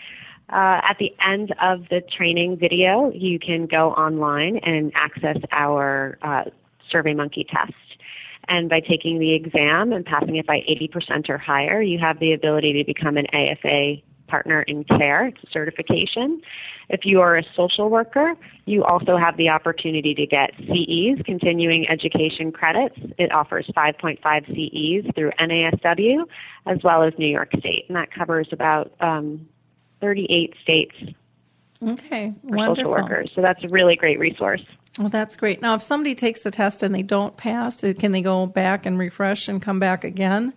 Uh, 0.50 0.80
at 0.82 0.96
the 0.98 1.14
end 1.20 1.54
of 1.60 1.86
the 1.90 2.00
training 2.00 2.56
video, 2.56 3.12
you 3.12 3.38
can 3.38 3.66
go 3.66 3.90
online 3.92 4.56
and 4.58 4.90
access 4.94 5.36
our 5.52 6.16
uh, 6.22 6.44
SurveyMonkey 6.90 7.46
test. 7.48 7.74
And 8.48 8.68
by 8.68 8.80
taking 8.80 9.18
the 9.18 9.34
exam 9.34 9.92
and 9.92 10.04
passing 10.04 10.36
it 10.36 10.46
by 10.46 10.58
80% 10.68 11.28
or 11.28 11.38
higher, 11.38 11.82
you 11.82 11.98
have 11.98 12.18
the 12.18 12.32
ability 12.32 12.72
to 12.74 12.84
become 12.84 13.16
an 13.16 13.26
AFA 13.34 13.96
partner 14.28 14.62
in 14.62 14.84
care. 14.84 15.26
It's 15.26 15.42
a 15.42 15.50
certification. 15.50 16.40
If 16.88 17.04
you 17.04 17.20
are 17.20 17.36
a 17.36 17.42
social 17.56 17.90
worker, 17.90 18.34
you 18.66 18.84
also 18.84 19.16
have 19.16 19.36
the 19.36 19.48
opportunity 19.48 20.14
to 20.14 20.26
get 20.26 20.52
CEs, 20.58 21.20
continuing 21.24 21.88
education 21.88 22.52
credits. 22.52 22.96
It 23.18 23.32
offers 23.32 23.66
5.5 23.76 24.46
CEs 24.46 25.10
through 25.14 25.32
NASW 25.40 26.24
as 26.66 26.78
well 26.84 27.02
as 27.02 27.12
New 27.18 27.26
York 27.26 27.50
State, 27.58 27.86
and 27.88 27.96
that 27.96 28.12
covers 28.12 28.48
about 28.52 28.92
um, 29.00 29.48
38 30.00 30.54
states 30.62 30.94
okay, 31.82 32.34
for 32.42 32.56
wonderful. 32.56 32.76
social 32.76 32.90
workers. 32.90 33.30
So 33.34 33.40
that's 33.40 33.62
a 33.64 33.68
really 33.68 33.96
great 33.96 34.18
resource. 34.18 34.62
Well, 34.98 35.08
that's 35.08 35.36
great. 35.36 35.62
Now, 35.62 35.74
if 35.74 35.82
somebody 35.82 36.14
takes 36.14 36.42
the 36.42 36.50
test 36.50 36.82
and 36.82 36.94
they 36.94 37.02
don't 37.02 37.36
pass, 37.36 37.84
can 37.98 38.12
they 38.12 38.22
go 38.22 38.46
back 38.46 38.84
and 38.84 38.98
refresh 38.98 39.48
and 39.48 39.62
come 39.62 39.78
back 39.78 40.04
again 40.04 40.52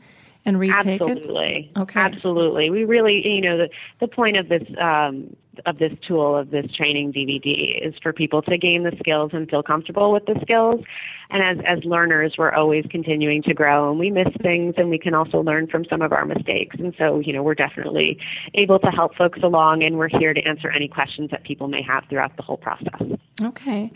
and 0.45 0.59
retake 0.59 1.01
it? 1.01 1.01
Absolutely. 1.01 1.71
it? 1.75 1.79
Okay. 1.79 1.99
Absolutely. 1.99 2.69
We 2.69 2.85
really, 2.85 3.21
you 3.27 3.41
know, 3.41 3.57
the 3.57 3.69
the 3.99 4.07
point 4.07 4.37
of 4.37 4.49
this 4.49 4.63
um, 4.79 5.35
of 5.65 5.77
this 5.77 5.91
tool 6.07 6.35
of 6.35 6.49
this 6.49 6.65
training 6.75 7.13
DVD 7.13 7.85
is 7.85 7.93
for 8.01 8.13
people 8.13 8.41
to 8.43 8.57
gain 8.57 8.83
the 8.83 8.95
skills 8.99 9.31
and 9.33 9.49
feel 9.49 9.61
comfortable 9.61 10.11
with 10.11 10.25
the 10.25 10.39
skills. 10.41 10.81
And 11.29 11.43
as 11.43 11.63
as 11.65 11.83
learners, 11.83 12.35
we're 12.37 12.51
always 12.51 12.85
continuing 12.89 13.43
to 13.43 13.53
grow, 13.53 13.89
and 13.89 13.99
we 13.99 14.11
miss 14.11 14.27
things, 14.41 14.75
and 14.77 14.89
we 14.89 14.97
can 14.97 15.13
also 15.13 15.41
learn 15.41 15.67
from 15.67 15.85
some 15.85 16.01
of 16.01 16.11
our 16.11 16.25
mistakes. 16.25 16.75
And 16.79 16.93
so, 16.97 17.19
you 17.19 17.31
know, 17.31 17.43
we're 17.43 17.55
definitely 17.55 18.17
able 18.55 18.79
to 18.79 18.87
help 18.87 19.15
folks 19.15 19.39
along, 19.43 19.83
and 19.83 19.97
we're 19.97 20.09
here 20.09 20.33
to 20.33 20.41
answer 20.41 20.69
any 20.69 20.87
questions 20.87 21.31
that 21.31 21.43
people 21.43 21.67
may 21.67 21.81
have 21.83 22.03
throughout 22.09 22.35
the 22.35 22.43
whole 22.43 22.57
process. 22.57 23.01
Okay. 23.41 23.91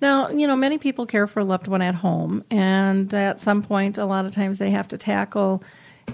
Now, 0.00 0.28
you 0.30 0.46
know, 0.46 0.56
many 0.56 0.78
people 0.78 1.06
care 1.06 1.26
for 1.26 1.40
a 1.40 1.44
loved 1.44 1.66
one 1.66 1.82
at 1.82 1.94
home, 1.94 2.44
and 2.50 3.12
at 3.12 3.40
some 3.40 3.62
point, 3.62 3.98
a 3.98 4.04
lot 4.04 4.26
of 4.26 4.32
times 4.32 4.58
they 4.58 4.70
have 4.70 4.88
to 4.88 4.98
tackle 4.98 5.62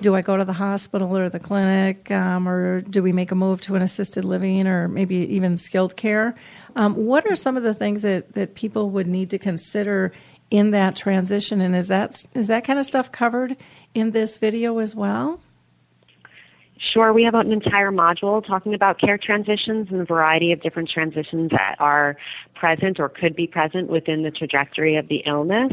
do 0.01 0.15
I 0.15 0.23
go 0.23 0.37
to 0.37 0.45
the 0.45 0.53
hospital 0.53 1.17
or 1.17 1.29
the 1.29 1.39
clinic, 1.39 2.11
um, 2.11 2.49
or 2.49 2.81
do 2.83 3.03
we 3.03 3.13
make 3.13 3.31
a 3.31 3.35
move 3.35 3.61
to 3.63 3.75
an 3.75 3.83
assisted 3.83 4.25
living 4.25 4.67
or 4.67 4.89
maybe 4.89 5.17
even 5.35 5.57
skilled 5.57 5.97
care? 5.97 6.35
Um, 6.77 6.95
what 6.95 7.27
are 7.27 7.37
some 7.37 7.57
of 7.57 7.63
the 7.63 7.75
things 7.75 8.03
that, 8.03 8.33
that 8.35 8.55
people 8.55 8.91
would 8.91 9.07
need 9.07 9.31
to 9.31 9.39
consider 9.39 10.13
in 10.51 10.73
that 10.73 10.97
transition? 10.97 11.61
And 11.61 11.75
is 11.75 11.89
that, 11.89 12.25
is 12.35 12.49
that 12.49 12.65
kind 12.65 12.79
of 12.79 12.87
stuff 12.87 13.13
covered 13.13 13.57
in 13.95 14.11
this 14.11 14.37
video 14.37 14.79
as 14.79 14.95
well? 14.95 15.41
Sure, 16.93 17.13
we 17.13 17.25
have 17.25 17.35
an 17.35 17.51
entire 17.51 17.91
module 17.91 18.45
talking 18.45 18.75
about 18.75 19.01
care 19.01 19.17
transitions 19.17 19.89
and 19.91 20.01
a 20.01 20.05
variety 20.05 20.53
of 20.53 20.61
different 20.61 20.91
transitions 20.91 21.51
that 21.51 21.77
are 21.79 22.17
present 22.65 22.99
or 22.99 23.11
could 23.11 23.37
be 23.37 23.47
present 23.47 23.91
within 23.91 24.23
the 24.23 24.31
trajectory 24.31 24.97
of 24.97 25.07
the 25.09 25.23
illness. 25.27 25.71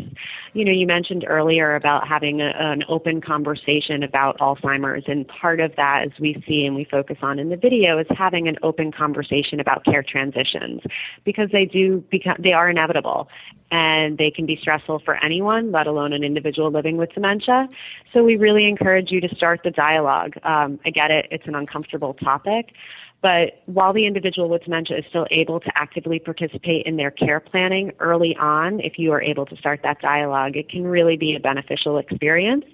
You 0.52 0.66
know, 0.66 0.74
you 0.74 0.86
mentioned 0.86 1.24
earlier 1.26 1.74
about 1.76 2.06
having 2.06 2.42
a, 2.42 2.52
an 2.58 2.84
open 2.90 3.22
conversation 3.22 4.04
about 4.04 4.38
Alzheimer's, 4.40 5.06
and 5.08 5.26
part 5.26 5.62
of 5.62 5.74
that, 5.78 6.02
as 6.04 6.12
we 6.20 6.44
see 6.46 6.66
and 6.66 6.76
we 6.76 6.84
focus 6.84 7.16
on 7.22 7.40
in 7.40 7.48
the 7.48 7.56
video, 7.56 7.98
is 7.98 8.08
having 8.10 8.50
an 8.50 8.58
open 8.62 8.92
conversation 8.92 9.62
about 9.62 9.86
care 9.86 10.04
transitions 10.04 10.82
because 11.24 11.50
they 11.54 11.64
do 11.64 12.04
become 12.12 12.36
they 12.40 12.52
are 12.52 12.70
inevitable 12.70 13.30
and 13.72 14.18
they 14.18 14.30
can 14.30 14.46
be 14.46 14.58
stressful 14.58 15.00
for 15.06 15.16
anyone, 15.24 15.72
let 15.72 15.88
alone 15.88 16.12
an 16.12 16.26
individual 16.26 16.72
living 16.72 16.98
with 16.98 17.14
dementia. 17.14 17.70
So 18.12 18.22
we 18.22 18.36
really 18.36 18.68
encourage 18.68 19.12
you 19.12 19.22
to 19.22 19.34
start 19.34 19.62
the 19.64 19.72
dialogue. 19.72 20.34
Um, 20.44 20.78
I 20.86 20.90
get 20.90 21.10
it; 21.10 21.28
it's 21.32 21.48
an 21.48 21.56
uncomfortable 21.56 22.16
topic. 22.16 22.74
But 23.22 23.62
while 23.68 23.94
the 23.94 24.08
individual 24.08 24.50
with 24.50 24.64
dementia 24.64 24.98
is 24.98 25.06
still 25.10 25.28
able 25.30 25.60
to 25.60 25.72
actively 25.76 26.20
participate 26.20 26.88
in 26.88 26.98
their 26.98 27.12
care 27.12 27.40
planning 27.40 27.92
early 28.00 28.36
on, 28.38 28.80
if 28.80 28.98
you 28.98 29.12
are 29.12 29.22
able 29.22 29.46
to 29.46 29.56
start 29.58 29.82
that 29.84 30.02
dialogue, 30.02 30.58
it 30.58 30.70
can 30.70 30.86
really 30.86 31.18
be 31.18 31.36
a 31.36 31.40
beneficial 31.40 32.00
experience. 32.00 32.66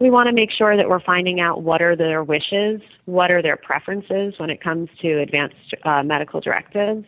We 0.00 0.10
want 0.10 0.28
to 0.28 0.32
make 0.32 0.50
sure 0.50 0.76
that 0.76 0.88
we're 0.88 1.00
finding 1.00 1.40
out 1.40 1.62
what 1.62 1.80
are 1.80 1.96
their 1.96 2.22
wishes, 2.22 2.80
what 3.04 3.30
are 3.30 3.42
their 3.42 3.56
preferences 3.56 4.34
when 4.38 4.50
it 4.50 4.60
comes 4.60 4.88
to 5.02 5.20
advanced 5.20 5.74
uh, 5.84 6.02
medical 6.02 6.40
directives. 6.40 7.06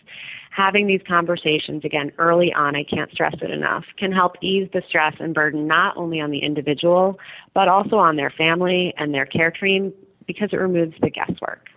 Having 0.50 0.86
these 0.86 1.02
conversations 1.06 1.84
again 1.84 2.10
early 2.18 2.52
on, 2.52 2.74
I 2.74 2.84
can't 2.84 3.10
stress 3.10 3.34
it 3.42 3.50
enough, 3.50 3.84
can 3.98 4.12
help 4.12 4.36
ease 4.40 4.68
the 4.72 4.82
stress 4.88 5.14
and 5.20 5.34
burden 5.34 5.66
not 5.66 5.96
only 5.96 6.20
on 6.20 6.30
the 6.30 6.38
individual, 6.38 7.18
but 7.54 7.68
also 7.68 7.96
on 7.96 8.16
their 8.16 8.30
family 8.30 8.94
and 8.96 9.12
their 9.12 9.26
care 9.26 9.50
team 9.50 9.92
because 10.26 10.50
it 10.52 10.56
removes 10.56 10.94
the 11.02 11.10
guesswork. 11.10 11.68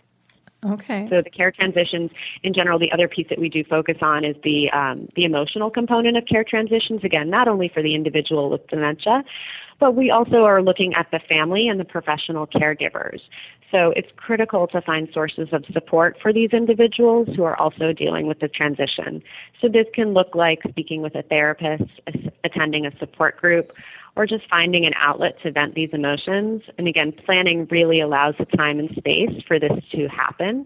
Okay. 0.66 1.08
So 1.10 1.22
the 1.22 1.30
care 1.30 1.52
transitions 1.52 2.12
in 2.44 2.54
general, 2.54 2.80
the 2.80 2.92
other 2.92 3.08
piece 3.08 3.28
that 3.30 3.40
we 3.40 3.48
do 3.48 3.64
focus 3.64 3.98
on 4.02 4.26
is 4.26 4.36
the 4.44 4.70
um, 4.72 5.08
the 5.16 5.24
emotional 5.24 5.70
component 5.70 6.18
of 6.18 6.26
care 6.26 6.44
transitions. 6.44 7.04
Again, 7.04 7.30
not 7.30 7.48
only 7.48 7.70
for 7.70 7.82
the 7.82 7.96
individual 7.96 8.50
with 8.50 8.68
dementia, 8.68 9.24
but 9.80 9.96
we 9.96 10.12
also 10.12 10.44
are 10.44 10.62
looking 10.62 10.94
at 10.96 11.10
the 11.12 11.20
family 11.20 11.70
and 11.70 11.80
the 11.80 11.86
professional 11.86 12.46
caregivers. 12.46 13.22
So 13.72 13.92
it's 13.96 14.10
critical 14.18 14.68
to 14.68 14.82
find 14.82 15.08
sources 15.14 15.50
of 15.52 15.64
support 15.72 16.18
for 16.22 16.34
these 16.34 16.50
individuals 16.52 17.30
who 17.36 17.44
are 17.44 17.58
also 17.58 17.94
dealing 17.94 18.28
with 18.28 18.40
the 18.40 18.48
transition. 18.48 19.22
So 19.62 19.70
this 19.70 19.86
can 19.94 20.14
look 20.14 20.34
like 20.36 20.60
speaking 20.68 21.02
with 21.02 21.16
a 21.16 21.22
therapist, 21.22 21.90
attending 22.44 22.86
a 22.86 22.98
support 22.98 23.38
group, 23.38 23.72
or 24.16 24.26
just 24.26 24.48
finding 24.50 24.86
an 24.86 24.94
outlet 24.98 25.42
to 25.44 25.52
vent 25.52 25.76
these 25.76 25.90
emotions. 25.94 26.62
And 26.78 26.88
again, 26.88 27.12
planning 27.12 27.68
really 27.70 28.02
allows 28.02 28.36
the 28.38 28.46
time 28.46 28.80
and 28.80 28.90
space 28.98 29.42
for 29.48 29.60
this 29.60 29.72
to 29.92 30.08
happen. 30.08 30.66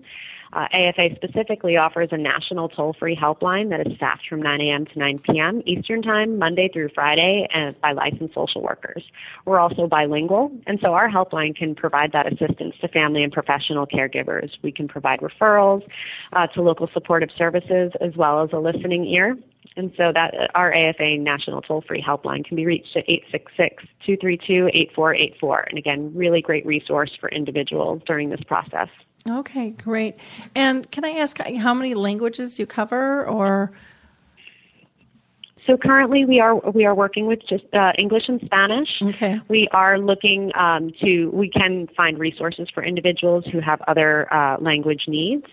Uh, 0.53 0.67
AFA 0.71 1.15
specifically 1.15 1.77
offers 1.77 2.09
a 2.11 2.17
national 2.17 2.69
toll-free 2.69 3.15
helpline 3.15 3.69
that 3.69 3.87
is 3.87 3.95
staffed 3.95 4.27
from 4.29 4.41
9 4.41 4.61
a.m. 4.61 4.85
to 4.85 4.99
9 4.99 5.17
p.m. 5.19 5.63
Eastern 5.65 6.01
Time, 6.03 6.37
Monday 6.37 6.69
through 6.71 6.89
Friday, 6.93 7.47
and 7.51 7.79
by 7.81 7.91
licensed 7.91 8.35
social 8.35 8.61
workers. 8.61 9.03
We're 9.45 9.59
also 9.59 9.87
bilingual, 9.87 10.51
and 10.67 10.79
so 10.79 10.93
our 10.93 11.09
helpline 11.09 11.55
can 11.55 11.73
provide 11.73 12.11
that 12.11 12.31
assistance 12.31 12.75
to 12.81 12.87
family 12.87 13.23
and 13.23 13.33
professional 13.33 13.87
caregivers. 13.87 14.51
We 14.61 14.71
can 14.71 14.87
provide 14.87 15.21
referrals 15.21 15.87
uh, 16.33 16.45
to 16.47 16.61
local 16.61 16.87
supportive 16.93 17.29
services 17.35 17.91
as 17.99 18.15
well 18.15 18.43
as 18.43 18.51
a 18.53 18.59
listening 18.59 19.05
ear. 19.05 19.35
And 19.75 19.91
so 19.97 20.11
that 20.13 20.33
uh, 20.33 20.47
our 20.55 20.71
AFA 20.73 21.17
national 21.17 21.61
toll-free 21.61 22.01
helpline 22.01 22.45
can 22.45 22.55
be 22.55 22.65
reached 22.65 22.95
at 22.95 23.05
866-232-8484. 24.07 25.69
And 25.69 25.77
again, 25.77 26.11
really 26.13 26.41
great 26.41 26.65
resource 26.65 27.11
for 27.19 27.29
individuals 27.29 28.01
during 28.05 28.29
this 28.29 28.43
process. 28.45 28.89
Okay, 29.29 29.69
great. 29.71 30.17
And 30.55 30.89
can 30.91 31.05
I 31.05 31.11
ask 31.11 31.39
uh, 31.39 31.57
how 31.57 31.73
many 31.73 31.93
languages 31.93 32.59
you 32.59 32.65
cover 32.65 33.25
or 33.25 33.71
so 35.65 35.77
currently, 35.77 36.25
we 36.25 36.39
are 36.39 36.55
we 36.55 36.85
are 36.85 36.93
working 36.93 37.25
with 37.25 37.39
just 37.47 37.63
uh, 37.73 37.93
English 37.97 38.27
and 38.27 38.41
Spanish. 38.43 38.89
Okay. 39.01 39.39
We 39.47 39.67
are 39.71 39.97
looking 39.97 40.51
um, 40.55 40.91
to 41.01 41.29
we 41.31 41.49
can 41.49 41.87
find 41.95 42.19
resources 42.19 42.69
for 42.73 42.83
individuals 42.83 43.45
who 43.51 43.59
have 43.59 43.81
other 43.87 44.31
uh, 44.33 44.57
language 44.59 45.05
needs, 45.07 45.45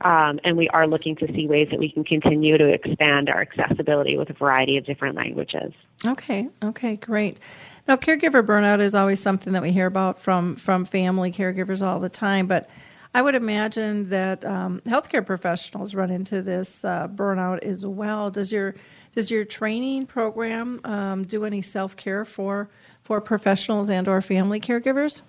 um, 0.00 0.40
and 0.44 0.56
we 0.56 0.68
are 0.70 0.86
looking 0.86 1.16
to 1.16 1.26
see 1.34 1.46
ways 1.46 1.68
that 1.70 1.78
we 1.78 1.90
can 1.90 2.04
continue 2.04 2.56
to 2.56 2.66
expand 2.66 3.28
our 3.28 3.40
accessibility 3.40 4.16
with 4.16 4.30
a 4.30 4.34
variety 4.34 4.76
of 4.78 4.86
different 4.86 5.16
languages. 5.16 5.72
Okay. 6.04 6.48
Okay. 6.62 6.96
Great. 6.96 7.38
Now, 7.86 7.96
caregiver 7.96 8.44
burnout 8.44 8.80
is 8.80 8.94
always 8.94 9.20
something 9.20 9.52
that 9.52 9.62
we 9.62 9.72
hear 9.72 9.86
about 9.86 10.20
from 10.20 10.56
from 10.56 10.86
family 10.86 11.30
caregivers 11.30 11.86
all 11.86 12.00
the 12.00 12.08
time, 12.08 12.46
but 12.46 12.70
I 13.14 13.22
would 13.22 13.34
imagine 13.34 14.08
that 14.10 14.44
um, 14.44 14.80
healthcare 14.86 15.24
professionals 15.24 15.94
run 15.94 16.10
into 16.10 16.42
this 16.42 16.84
uh, 16.84 17.08
burnout 17.08 17.62
as 17.62 17.84
well. 17.84 18.30
Does 18.30 18.52
your 18.52 18.74
does 19.18 19.32
your 19.32 19.44
training 19.44 20.06
program 20.06 20.80
um, 20.84 21.24
do 21.24 21.44
any 21.44 21.60
self 21.60 21.96
care 21.96 22.24
for 22.24 22.68
for 23.02 23.20
professionals 23.20 23.90
and 23.90 24.06
or 24.06 24.22
family 24.22 24.60
caregivers? 24.60 25.22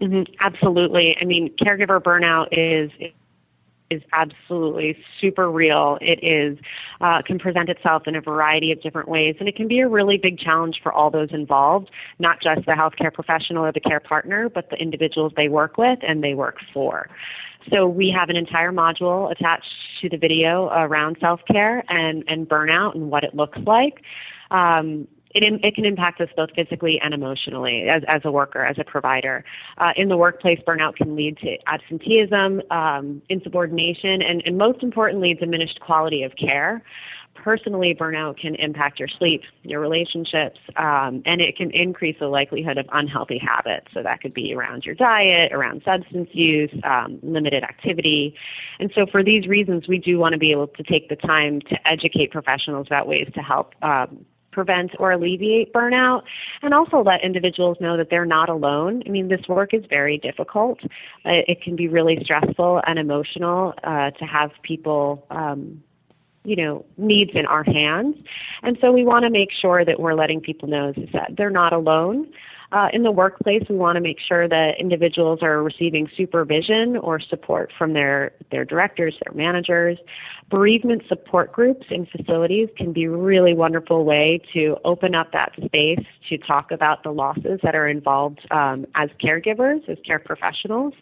Mm-hmm. 0.00 0.32
Absolutely. 0.38 1.16
I 1.20 1.24
mean, 1.24 1.52
caregiver 1.56 2.00
burnout 2.00 2.50
is 2.52 2.92
is 3.90 4.00
absolutely 4.12 4.96
super 5.20 5.50
real. 5.50 5.98
It 6.00 6.22
is 6.22 6.56
uh, 7.00 7.22
can 7.22 7.40
present 7.40 7.68
itself 7.68 8.04
in 8.06 8.14
a 8.14 8.20
variety 8.20 8.70
of 8.70 8.80
different 8.80 9.08
ways, 9.08 9.34
and 9.40 9.48
it 9.48 9.56
can 9.56 9.66
be 9.66 9.80
a 9.80 9.88
really 9.88 10.16
big 10.16 10.38
challenge 10.38 10.78
for 10.80 10.92
all 10.92 11.10
those 11.10 11.32
involved, 11.32 11.90
not 12.20 12.40
just 12.40 12.64
the 12.64 12.74
healthcare 12.74 13.12
professional 13.12 13.64
or 13.64 13.72
the 13.72 13.80
care 13.80 13.98
partner, 13.98 14.48
but 14.48 14.70
the 14.70 14.76
individuals 14.76 15.32
they 15.36 15.48
work 15.48 15.76
with 15.78 15.98
and 16.06 16.22
they 16.22 16.34
work 16.34 16.58
for. 16.72 17.08
So 17.70 17.86
we 17.86 18.10
have 18.10 18.30
an 18.30 18.36
entire 18.36 18.72
module 18.72 19.30
attached 19.30 19.72
to 20.00 20.08
the 20.08 20.16
video 20.16 20.68
around 20.68 21.18
self-care 21.20 21.84
and, 21.88 22.24
and 22.26 22.48
burnout 22.48 22.94
and 22.94 23.10
what 23.10 23.24
it 23.24 23.34
looks 23.34 23.58
like. 23.66 24.02
Um, 24.50 25.06
it, 25.32 25.44
it 25.64 25.74
can 25.74 25.84
impact 25.84 26.20
us 26.20 26.28
both 26.36 26.50
physically 26.56 27.00
and 27.00 27.14
emotionally 27.14 27.88
as, 27.88 28.02
as 28.08 28.22
a 28.24 28.32
worker, 28.32 28.64
as 28.64 28.78
a 28.78 28.84
provider. 28.84 29.44
Uh, 29.78 29.92
in 29.96 30.08
the 30.08 30.16
workplace, 30.16 30.58
burnout 30.66 30.96
can 30.96 31.14
lead 31.14 31.38
to 31.38 31.56
absenteeism, 31.66 32.62
um, 32.70 33.22
insubordination, 33.28 34.22
and, 34.22 34.42
and 34.44 34.58
most 34.58 34.82
importantly, 34.82 35.34
diminished 35.34 35.78
quality 35.80 36.22
of 36.24 36.34
care 36.36 36.82
personally, 37.34 37.94
burnout 37.94 38.38
can 38.38 38.54
impact 38.56 38.98
your 38.98 39.08
sleep, 39.08 39.42
your 39.62 39.80
relationships, 39.80 40.58
um, 40.76 41.22
and 41.24 41.40
it 41.40 41.56
can 41.56 41.70
increase 41.70 42.16
the 42.18 42.26
likelihood 42.26 42.78
of 42.78 42.86
unhealthy 42.92 43.38
habits. 43.38 43.86
So 43.94 44.02
that 44.02 44.20
could 44.20 44.34
be 44.34 44.54
around 44.54 44.84
your 44.84 44.94
diet, 44.94 45.52
around 45.52 45.82
substance 45.84 46.28
use, 46.32 46.70
um, 46.84 47.18
limited 47.22 47.62
activity. 47.62 48.34
And 48.78 48.90
so 48.94 49.06
for 49.06 49.22
these 49.22 49.46
reasons, 49.46 49.88
we 49.88 49.98
do 49.98 50.18
want 50.18 50.32
to 50.32 50.38
be 50.38 50.50
able 50.50 50.68
to 50.68 50.82
take 50.82 51.08
the 51.08 51.16
time 51.16 51.60
to 51.62 51.88
educate 51.88 52.30
professionals 52.30 52.86
about 52.86 53.08
ways 53.08 53.28
to 53.34 53.40
help 53.40 53.74
um, 53.82 54.24
prevent 54.52 54.92
or 54.98 55.12
alleviate 55.12 55.72
burnout 55.72 56.22
and 56.62 56.74
also 56.74 57.02
let 57.02 57.22
individuals 57.22 57.76
know 57.80 57.96
that 57.96 58.10
they're 58.10 58.26
not 58.26 58.48
alone. 58.48 59.02
I 59.06 59.10
mean, 59.10 59.28
this 59.28 59.46
work 59.48 59.72
is 59.72 59.84
very 59.88 60.18
difficult. 60.18 60.80
Uh, 61.24 61.46
it 61.46 61.62
can 61.62 61.76
be 61.76 61.88
really 61.88 62.18
stressful 62.22 62.82
and 62.86 62.98
emotional 62.98 63.74
uh, 63.84 64.10
to 64.10 64.24
have 64.24 64.50
people. 64.62 65.26
Um, 65.30 65.82
you 66.44 66.56
know, 66.56 66.84
needs 66.96 67.32
in 67.34 67.46
our 67.46 67.64
hands. 67.64 68.16
And 68.62 68.78
so 68.80 68.92
we 68.92 69.04
want 69.04 69.24
to 69.24 69.30
make 69.30 69.50
sure 69.52 69.84
that 69.84 70.00
we're 70.00 70.14
letting 70.14 70.40
people 70.40 70.68
know 70.68 70.92
that 71.12 71.34
they're 71.36 71.50
not 71.50 71.72
alone. 71.72 72.32
Uh, 72.72 72.88
in 72.92 73.02
the 73.02 73.10
workplace, 73.10 73.64
we 73.68 73.74
want 73.74 73.96
to 73.96 74.00
make 74.00 74.18
sure 74.20 74.48
that 74.48 74.78
individuals 74.78 75.40
are 75.42 75.60
receiving 75.60 76.08
supervision 76.16 76.96
or 76.96 77.18
support 77.18 77.72
from 77.76 77.94
their, 77.94 78.32
their 78.52 78.64
directors, 78.64 79.18
their 79.24 79.34
managers. 79.34 79.98
Bereavement 80.50 81.02
support 81.08 81.50
groups 81.52 81.86
in 81.90 82.06
facilities 82.06 82.68
can 82.76 82.92
be 82.92 83.04
a 83.04 83.10
really 83.10 83.54
wonderful 83.54 84.04
way 84.04 84.40
to 84.52 84.76
open 84.84 85.16
up 85.16 85.32
that 85.32 85.52
space 85.64 86.04
to 86.28 86.38
talk 86.38 86.70
about 86.70 87.02
the 87.02 87.10
losses 87.10 87.58
that 87.64 87.74
are 87.74 87.88
involved 87.88 88.40
um, 88.52 88.86
as 88.94 89.10
caregivers, 89.20 89.88
as 89.88 89.98
care 90.06 90.20
professionals. 90.20 90.94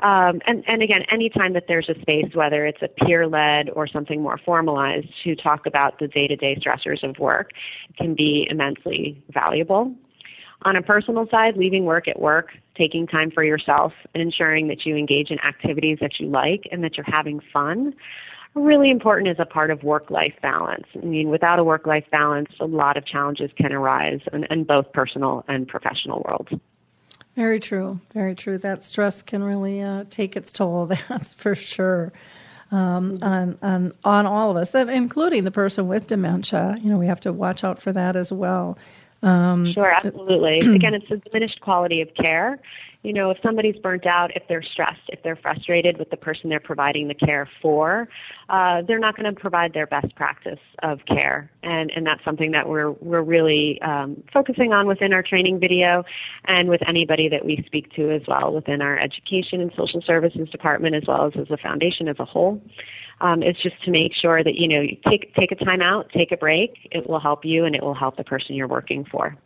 Um, 0.00 0.40
and, 0.46 0.64
and 0.66 0.82
again, 0.82 1.04
anytime 1.10 1.52
that 1.52 1.64
there's 1.68 1.88
a 1.88 2.00
space, 2.00 2.34
whether 2.34 2.66
it's 2.66 2.82
a 2.82 2.88
peer 2.88 3.26
led 3.26 3.70
or 3.70 3.86
something 3.86 4.20
more 4.20 4.38
formalized, 4.44 5.08
to 5.24 5.36
talk 5.36 5.66
about 5.66 5.98
the 5.98 6.08
day 6.08 6.26
to 6.26 6.36
day 6.36 6.56
stressors 6.56 7.02
of 7.08 7.18
work 7.18 7.50
can 7.96 8.14
be 8.14 8.46
immensely 8.50 9.22
valuable. 9.30 9.94
On 10.62 10.76
a 10.76 10.82
personal 10.82 11.28
side, 11.30 11.56
leaving 11.56 11.84
work 11.84 12.08
at 12.08 12.18
work, 12.18 12.50
taking 12.76 13.06
time 13.06 13.30
for 13.30 13.44
yourself, 13.44 13.92
and 14.14 14.22
ensuring 14.22 14.68
that 14.68 14.86
you 14.86 14.96
engage 14.96 15.30
in 15.30 15.38
activities 15.40 15.98
that 16.00 16.18
you 16.18 16.28
like 16.28 16.66
and 16.72 16.82
that 16.82 16.96
you're 16.96 17.06
having 17.06 17.40
fun 17.52 17.94
really 18.54 18.90
important 18.90 19.28
as 19.28 19.36
a 19.38 19.44
part 19.44 19.70
of 19.70 19.82
work 19.82 20.10
life 20.10 20.34
balance. 20.40 20.86
I 20.94 21.04
mean, 21.04 21.28
without 21.28 21.58
a 21.58 21.64
work 21.64 21.86
life 21.86 22.04
balance, 22.10 22.50
a 22.60 22.66
lot 22.66 22.96
of 22.96 23.04
challenges 23.04 23.50
can 23.56 23.72
arise 23.72 24.20
in, 24.32 24.44
in 24.44 24.64
both 24.64 24.92
personal 24.92 25.44
and 25.48 25.66
professional 25.66 26.22
worlds. 26.26 26.52
Very 27.36 27.58
true. 27.58 28.00
Very 28.12 28.34
true. 28.34 28.58
That 28.58 28.84
stress 28.84 29.22
can 29.22 29.42
really 29.42 29.82
uh, 29.82 30.04
take 30.10 30.36
its 30.36 30.52
toll. 30.52 30.86
That's 31.08 31.34
for 31.34 31.54
sure. 31.54 32.12
Um, 32.70 33.18
on, 33.22 33.58
on 33.62 33.92
on 34.04 34.26
all 34.26 34.50
of 34.50 34.56
us, 34.56 34.74
and 34.74 34.90
including 34.90 35.44
the 35.44 35.50
person 35.50 35.86
with 35.86 36.06
dementia. 36.06 36.76
You 36.80 36.90
know, 36.90 36.98
we 36.98 37.06
have 37.06 37.20
to 37.20 37.32
watch 37.32 37.62
out 37.62 37.80
for 37.80 37.92
that 37.92 38.16
as 38.16 38.32
well. 38.32 38.78
Um, 39.22 39.72
sure, 39.72 39.90
absolutely. 39.92 40.58
Again, 40.74 40.94
it's 40.94 41.10
a 41.10 41.16
diminished 41.16 41.60
quality 41.60 42.00
of 42.00 42.12
care. 42.14 42.58
You 43.04 43.12
know, 43.12 43.30
if 43.30 43.38
somebody's 43.42 43.76
burnt 43.76 44.06
out, 44.06 44.34
if 44.34 44.42
they're 44.48 44.62
stressed, 44.62 45.08
if 45.08 45.22
they're 45.22 45.36
frustrated 45.36 45.98
with 45.98 46.08
the 46.08 46.16
person 46.16 46.48
they're 46.48 46.58
providing 46.58 47.06
the 47.06 47.14
care 47.14 47.48
for, 47.60 48.08
uh, 48.48 48.80
they're 48.88 48.98
not 48.98 49.14
going 49.14 49.32
to 49.32 49.38
provide 49.38 49.74
their 49.74 49.86
best 49.86 50.14
practice 50.16 50.58
of 50.82 51.00
care, 51.06 51.50
and 51.62 51.92
and 51.94 52.06
that's 52.06 52.24
something 52.24 52.50
that 52.52 52.68
we're 52.68 52.92
we're 52.92 53.22
really 53.22 53.80
um, 53.82 54.22
focusing 54.32 54.72
on 54.72 54.86
within 54.86 55.12
our 55.12 55.22
training 55.22 55.60
video, 55.60 56.02
and 56.46 56.68
with 56.70 56.80
anybody 56.88 57.28
that 57.28 57.44
we 57.44 57.62
speak 57.66 57.92
to 57.92 58.10
as 58.10 58.22
well 58.26 58.52
within 58.52 58.80
our 58.80 58.98
education 58.98 59.60
and 59.60 59.70
social 59.76 60.00
services 60.00 60.48
department, 60.48 60.96
as 60.96 61.02
well 61.06 61.26
as 61.26 61.34
as 61.38 61.50
a 61.50 61.58
foundation 61.58 62.08
as 62.08 62.16
a 62.18 62.24
whole 62.24 62.60
um, 63.20 63.42
just 63.42 63.82
to 63.84 63.90
make 63.90 64.14
sure 64.14 64.42
that 64.42 64.54
you 64.54 64.68
know 64.68 64.80
you 64.80 64.96
take 65.08 65.34
take 65.34 65.52
a 65.52 65.56
time 65.56 65.82
out, 65.82 66.10
take 66.12 66.32
a 66.32 66.36
break. 66.36 66.88
It 66.90 67.08
will 67.08 67.20
help 67.20 67.44
you, 67.44 67.64
and 67.64 67.74
it 67.74 67.82
will 67.82 67.94
help 67.94 68.16
the 68.16 68.24
person 68.24 68.54
you're 68.54 68.68
working 68.68 69.04
for. 69.04 69.36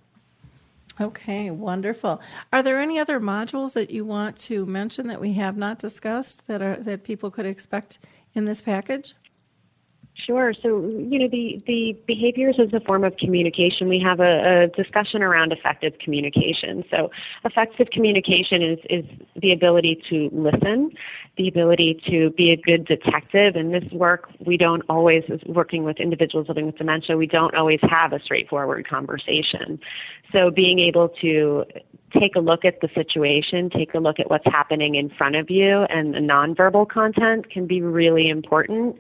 Okay, 1.01 1.51
wonderful. 1.53 2.21
Are 2.53 2.63
there 2.63 2.81
any 2.81 2.99
other 2.99 3.21
modules 3.21 3.73
that 3.75 3.91
you 3.91 4.05
want 4.05 4.37
to 4.41 4.67
mention 4.67 5.07
that 5.07 5.21
we 5.21 5.33
have 5.35 5.57
not 5.57 5.79
discussed 5.79 6.45
that 6.49 6.61
are 6.61 6.77
that 6.77 7.05
people 7.05 7.31
could 7.31 7.47
expect 7.47 8.01
in 8.35 8.45
this 8.45 8.61
package? 8.61 9.15
Sure. 10.27 10.53
So, 10.53 10.81
you 10.83 11.19
know, 11.19 11.29
the, 11.29 11.63
the 11.67 11.97
behaviors 12.07 12.57
as 12.59 12.73
a 12.73 12.81
form 12.81 13.05
of 13.05 13.17
communication, 13.17 13.89
we 13.89 14.01
have 14.01 14.19
a, 14.21 14.65
a, 14.65 14.67
discussion 14.69 15.23
around 15.23 15.53
effective 15.53 15.95
communication. 16.01 16.85
So, 16.95 17.11
effective 17.45 17.89
communication 17.91 18.61
is, 18.61 18.79
is 18.91 19.05
the 19.37 19.53
ability 19.53 20.03
to 20.11 20.29
listen, 20.33 20.91
the 21.37 21.47
ability 21.47 22.03
to 22.11 22.31
be 22.31 22.51
a 22.51 22.57
good 22.57 22.85
detective. 22.85 23.55
In 23.55 23.71
this 23.71 23.85
work, 23.93 24.29
we 24.45 24.57
don't 24.57 24.83
always, 24.89 25.23
working 25.47 25.85
with 25.85 25.99
individuals 26.01 26.49
living 26.49 26.67
with 26.67 26.79
dementia, 26.79 27.17
we 27.17 27.27
don't 27.27 27.55
always 27.55 27.81
have 27.83 28.13
a 28.13 28.21
straightforward 28.21 28.89
conversation. 28.89 29.79
So, 30.33 30.51
being 30.51 30.81
able 30.81 31.11
to 31.21 31.65
take 32.13 32.37
a 32.37 32.41
look 32.41 32.65
at 32.65 32.81
the 32.81 32.89
situation, 32.95 33.71
take 33.71 33.95
a 33.95 33.99
look 33.99 34.19
at 34.19 34.31
what's 34.31 34.47
happening 34.47 34.95
in 34.95 35.11
front 35.11 35.37
of 35.37 35.51
you, 35.51 35.83
and 35.85 36.15
the 36.15 36.19
nonverbal 36.19 36.89
content 36.89 37.51
can 37.51 37.67
be 37.67 37.83
really 37.83 38.29
important 38.29 38.97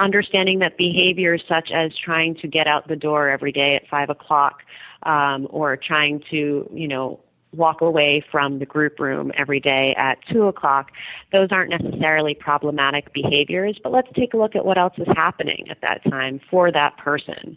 understanding 0.00 0.58
that 0.60 0.76
behaviors 0.76 1.42
such 1.48 1.70
as 1.72 1.92
trying 1.96 2.34
to 2.36 2.48
get 2.48 2.66
out 2.66 2.88
the 2.88 2.96
door 2.96 3.28
every 3.28 3.52
day 3.52 3.76
at 3.76 3.86
five 3.88 4.10
o'clock 4.10 4.62
um, 5.04 5.46
or 5.50 5.76
trying 5.76 6.22
to, 6.30 6.68
you 6.72 6.88
know, 6.88 7.20
walk 7.54 7.82
away 7.82 8.24
from 8.30 8.58
the 8.58 8.66
group 8.66 8.98
room 8.98 9.30
every 9.36 9.60
day 9.60 9.94
at 9.96 10.18
2 10.32 10.44
o'clock, 10.44 10.90
those 11.32 11.48
aren't 11.50 11.70
necessarily 11.70 12.34
problematic 12.34 13.12
behaviors, 13.12 13.78
but 13.82 13.92
let's 13.92 14.08
take 14.14 14.32
a 14.34 14.36
look 14.36 14.56
at 14.56 14.64
what 14.64 14.78
else 14.78 14.94
is 14.96 15.06
happening 15.16 15.66
at 15.70 15.78
that 15.82 16.02
time 16.10 16.40
for 16.50 16.72
that 16.72 16.96
person. 16.96 17.56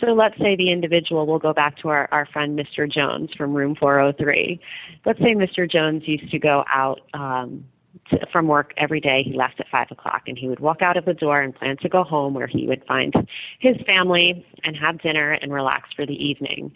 So 0.00 0.12
let's 0.12 0.36
say 0.38 0.56
the 0.56 0.70
individual, 0.70 1.26
will 1.26 1.38
go 1.38 1.54
back 1.54 1.78
to 1.78 1.88
our, 1.88 2.08
our 2.12 2.26
friend 2.26 2.58
Mr. 2.58 2.90
Jones 2.90 3.30
from 3.36 3.54
room 3.54 3.74
403. 3.74 4.60
Let's 5.04 5.18
say 5.20 5.34
Mr. 5.34 5.70
Jones 5.70 6.02
used 6.06 6.30
to 6.30 6.38
go 6.38 6.64
out 6.72 7.00
um, 7.14 7.64
to, 8.10 8.26
from 8.32 8.48
work 8.48 8.72
every 8.76 9.00
day. 9.00 9.22
He 9.22 9.32
left 9.32 9.60
at 9.60 9.68
5 9.68 9.88
o'clock 9.90 10.22
and 10.26 10.38
he 10.38 10.48
would 10.48 10.60
walk 10.60 10.82
out 10.82 10.96
of 10.96 11.04
the 11.04 11.14
door 11.14 11.40
and 11.40 11.54
plan 11.54 11.76
to 11.78 11.88
go 11.88 12.04
home 12.04 12.34
where 12.34 12.46
he 12.46 12.66
would 12.66 12.84
find 12.86 13.14
his 13.58 13.76
family 13.86 14.46
and 14.64 14.76
have 14.76 15.00
dinner 15.00 15.32
and 15.32 15.52
relax 15.52 15.92
for 15.94 16.06
the 16.06 16.14
evening 16.14 16.72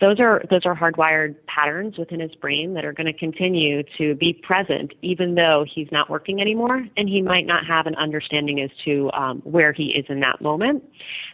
those 0.00 0.20
are 0.20 0.42
those 0.50 0.66
are 0.66 0.76
hardwired 0.76 1.34
patterns 1.46 1.96
within 1.96 2.20
his 2.20 2.34
brain 2.34 2.74
that 2.74 2.84
are 2.84 2.92
going 2.92 3.06
to 3.06 3.12
continue 3.12 3.82
to 3.96 4.14
be 4.16 4.32
present 4.32 4.92
even 5.02 5.34
though 5.34 5.64
he's 5.72 5.88
not 5.90 6.10
working 6.10 6.40
anymore 6.40 6.86
and 6.96 7.08
he 7.08 7.22
might 7.22 7.46
not 7.46 7.66
have 7.66 7.86
an 7.86 7.94
understanding 7.96 8.60
as 8.60 8.70
to 8.84 9.10
um, 9.14 9.40
where 9.44 9.72
he 9.72 9.86
is 9.86 10.04
in 10.08 10.20
that 10.20 10.40
moment 10.40 10.82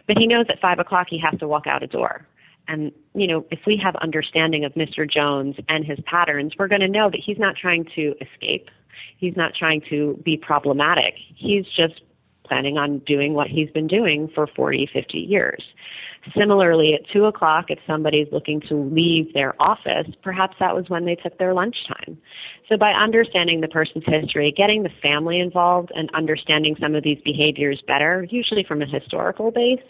but 0.07 0.17
he 0.17 0.27
knows 0.27 0.45
at 0.49 0.59
five 0.61 0.79
o'clock 0.79 1.07
he 1.09 1.19
has 1.19 1.37
to 1.39 1.47
walk 1.47 1.67
out 1.67 1.83
a 1.83 1.87
door 1.87 2.25
and 2.67 2.91
you 3.13 3.27
know 3.27 3.45
if 3.51 3.59
we 3.65 3.77
have 3.77 3.95
understanding 3.97 4.65
of 4.65 4.73
mr 4.73 5.09
jones 5.09 5.55
and 5.69 5.85
his 5.85 5.99
patterns 6.05 6.53
we're 6.57 6.67
going 6.67 6.81
to 6.81 6.87
know 6.87 7.09
that 7.09 7.19
he's 7.19 7.37
not 7.37 7.55
trying 7.55 7.85
to 7.95 8.15
escape. 8.21 8.69
He's 9.17 9.35
not 9.35 9.53
trying 9.55 9.81
to 9.89 10.19
be 10.23 10.37
problematic. 10.37 11.15
He's 11.35 11.65
just 11.65 12.01
planning 12.45 12.77
on 12.77 12.99
doing 12.99 13.33
what 13.33 13.47
he's 13.47 13.69
been 13.69 13.87
doing 13.87 14.29
for 14.35 14.47
40 14.47 14.89
50 14.91 15.17
years. 15.17 15.63
Similarly, 16.37 16.93
at 16.93 17.07
2 17.11 17.25
o'clock, 17.25 17.65
if 17.69 17.79
somebody's 17.85 18.27
looking 18.31 18.61
to 18.61 18.75
leave 18.75 19.33
their 19.33 19.61
office, 19.61 20.07
perhaps 20.21 20.55
that 20.59 20.73
was 20.73 20.89
when 20.89 21.05
they 21.05 21.15
took 21.15 21.37
their 21.37 21.53
lunchtime. 21.53 22.17
So 22.69 22.77
by 22.77 22.91
understanding 22.91 23.59
the 23.59 23.67
person's 23.67 24.05
history, 24.07 24.53
getting 24.55 24.83
the 24.83 24.91
family 25.01 25.39
involved, 25.39 25.91
and 25.95 26.09
understanding 26.13 26.77
some 26.79 26.95
of 26.95 27.03
these 27.03 27.19
behaviors 27.25 27.81
better, 27.87 28.25
usually 28.29 28.63
from 28.63 28.81
a 28.81 28.85
historical 28.85 29.51
base, 29.51 29.83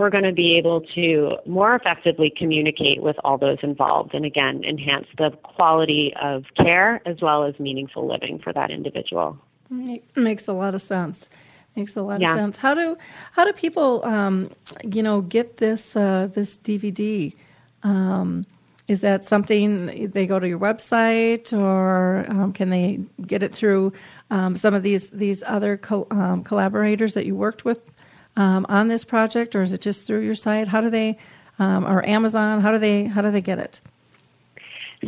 we're 0.00 0.08
going 0.08 0.24
to 0.24 0.32
be 0.32 0.56
able 0.56 0.80
to 0.80 1.36
more 1.44 1.74
effectively 1.74 2.32
communicate 2.34 3.02
with 3.02 3.16
all 3.22 3.36
those 3.36 3.58
involved 3.62 4.14
and 4.14 4.24
again 4.24 4.64
enhance 4.64 5.06
the 5.18 5.30
quality 5.42 6.14
of 6.22 6.44
care 6.56 7.02
as 7.04 7.20
well 7.20 7.44
as 7.44 7.60
meaningful 7.60 8.08
living 8.08 8.38
for 8.38 8.50
that 8.50 8.70
individual. 8.70 9.36
It 9.70 10.02
makes 10.16 10.48
a 10.48 10.54
lot 10.54 10.74
of 10.74 10.80
sense. 10.80 11.28
Makes 11.76 11.96
a 11.96 12.02
lot 12.02 12.22
yeah. 12.22 12.32
of 12.32 12.38
sense. 12.38 12.56
How 12.56 12.72
do 12.72 12.96
how 13.32 13.44
do 13.44 13.52
people, 13.52 14.02
um, 14.06 14.50
you 14.82 15.02
know, 15.02 15.20
get 15.20 15.58
this 15.58 15.94
uh, 15.94 16.28
this 16.32 16.56
DVD? 16.56 17.34
Um, 17.82 18.46
is 18.88 19.02
that 19.02 19.24
something 19.24 20.10
they 20.10 20.26
go 20.26 20.40
to 20.40 20.48
your 20.48 20.58
website, 20.58 21.52
or 21.52 22.24
um, 22.28 22.52
can 22.54 22.70
they 22.70 23.00
get 23.26 23.42
it 23.42 23.54
through 23.54 23.92
um, 24.30 24.56
some 24.56 24.74
of 24.74 24.82
these 24.82 25.10
these 25.10 25.42
other 25.46 25.76
co- 25.76 26.08
um, 26.10 26.42
collaborators 26.42 27.12
that 27.14 27.26
you 27.26 27.36
worked 27.36 27.66
with 27.66 27.99
um, 28.40 28.64
on 28.70 28.88
this 28.88 29.04
project, 29.04 29.54
or 29.54 29.60
is 29.60 29.72
it 29.74 29.82
just 29.82 30.06
through 30.06 30.20
your 30.20 30.34
site? 30.34 30.68
How 30.68 30.80
do 30.80 30.88
they, 30.88 31.18
or 31.58 32.04
Amazon? 32.08 32.62
How 32.62 32.72
do 32.72 32.78
they 32.78 33.04
how 33.04 33.20
do 33.20 33.30
they 33.30 33.42
get 33.42 33.58
it? 33.58 33.80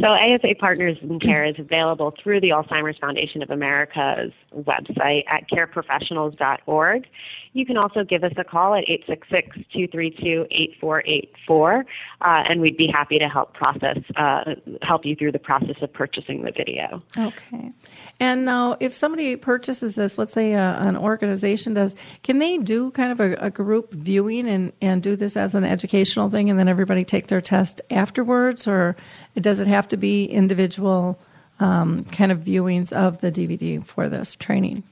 So 0.00 0.06
AFA 0.06 0.54
Partners 0.58 0.96
in 1.02 1.20
Care 1.20 1.44
is 1.44 1.56
available 1.58 2.14
through 2.22 2.40
the 2.40 2.48
Alzheimer's 2.48 2.96
Foundation 2.98 3.42
of 3.42 3.50
America's 3.50 4.32
website 4.54 5.24
at 5.26 5.50
careprofessionals.org. 5.50 7.06
You 7.52 7.66
can 7.66 7.76
also 7.76 8.02
give 8.02 8.24
us 8.24 8.32
a 8.38 8.44
call 8.44 8.74
at 8.74 8.84
866-232-8484, 8.86 11.80
uh, 11.80 11.84
and 12.22 12.62
we'd 12.62 12.78
be 12.78 12.86
happy 12.86 13.18
to 13.18 13.28
help 13.28 13.52
process, 13.52 13.98
uh, 14.16 14.54
help 14.80 15.04
you 15.04 15.14
through 15.14 15.32
the 15.32 15.38
process 15.38 15.76
of 15.82 15.92
purchasing 15.92 16.42
the 16.42 16.52
video. 16.52 17.02
Okay. 17.18 17.70
And 18.18 18.46
now, 18.46 18.78
if 18.80 18.94
somebody 18.94 19.36
purchases 19.36 19.96
this, 19.96 20.16
let's 20.16 20.32
say 20.32 20.54
uh, 20.54 20.88
an 20.88 20.96
organization 20.96 21.74
does, 21.74 21.94
can 22.22 22.38
they 22.38 22.56
do 22.56 22.90
kind 22.92 23.12
of 23.12 23.20
a, 23.20 23.34
a 23.34 23.50
group 23.50 23.92
viewing 23.92 24.48
and, 24.48 24.72
and 24.80 25.02
do 25.02 25.16
this 25.16 25.36
as 25.36 25.54
an 25.54 25.64
educational 25.64 26.30
thing, 26.30 26.48
and 26.48 26.58
then 26.58 26.68
everybody 26.68 27.04
take 27.04 27.26
their 27.26 27.42
test 27.42 27.82
afterwards, 27.90 28.66
or 28.66 28.96
does 29.36 29.60
it 29.60 29.66
have 29.66 29.88
to 29.88 29.96
be 29.96 30.24
individual 30.26 31.18
um, 31.60 32.04
kind 32.04 32.32
of 32.32 32.40
viewings 32.40 32.92
of 32.92 33.20
the 33.20 33.30
DVD 33.30 33.84
for 33.84 34.08
this 34.08 34.34
training? 34.36 34.82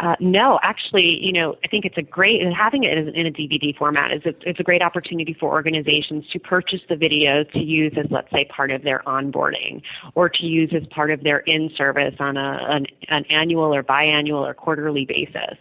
Uh, 0.00 0.16
no, 0.18 0.58
actually, 0.62 1.22
you 1.22 1.30
know, 1.30 1.58
I 1.62 1.68
think 1.68 1.84
it's 1.84 1.98
a 1.98 2.02
great 2.02 2.40
and 2.40 2.54
having 2.54 2.84
it 2.84 2.96
in 2.96 3.26
a 3.26 3.30
DVD 3.30 3.76
format 3.76 4.12
is 4.12 4.24
a, 4.24 4.34
it's 4.48 4.58
a 4.58 4.62
great 4.62 4.80
opportunity 4.80 5.34
for 5.34 5.50
organizations 5.52 6.26
to 6.32 6.38
purchase 6.38 6.80
the 6.88 6.96
video 6.96 7.44
to 7.44 7.58
use 7.58 7.92
as, 7.98 8.10
let's 8.10 8.30
say, 8.30 8.46
part 8.46 8.70
of 8.70 8.82
their 8.82 9.02
onboarding, 9.06 9.82
or 10.14 10.30
to 10.30 10.46
use 10.46 10.70
as 10.74 10.86
part 10.86 11.10
of 11.10 11.22
their 11.22 11.40
in 11.40 11.70
service 11.76 12.14
on 12.18 12.38
a, 12.38 12.66
an, 12.70 12.86
an 13.08 13.26
annual 13.26 13.74
or 13.74 13.82
biannual 13.82 14.40
or 14.40 14.54
quarterly 14.54 15.04
basis. 15.04 15.58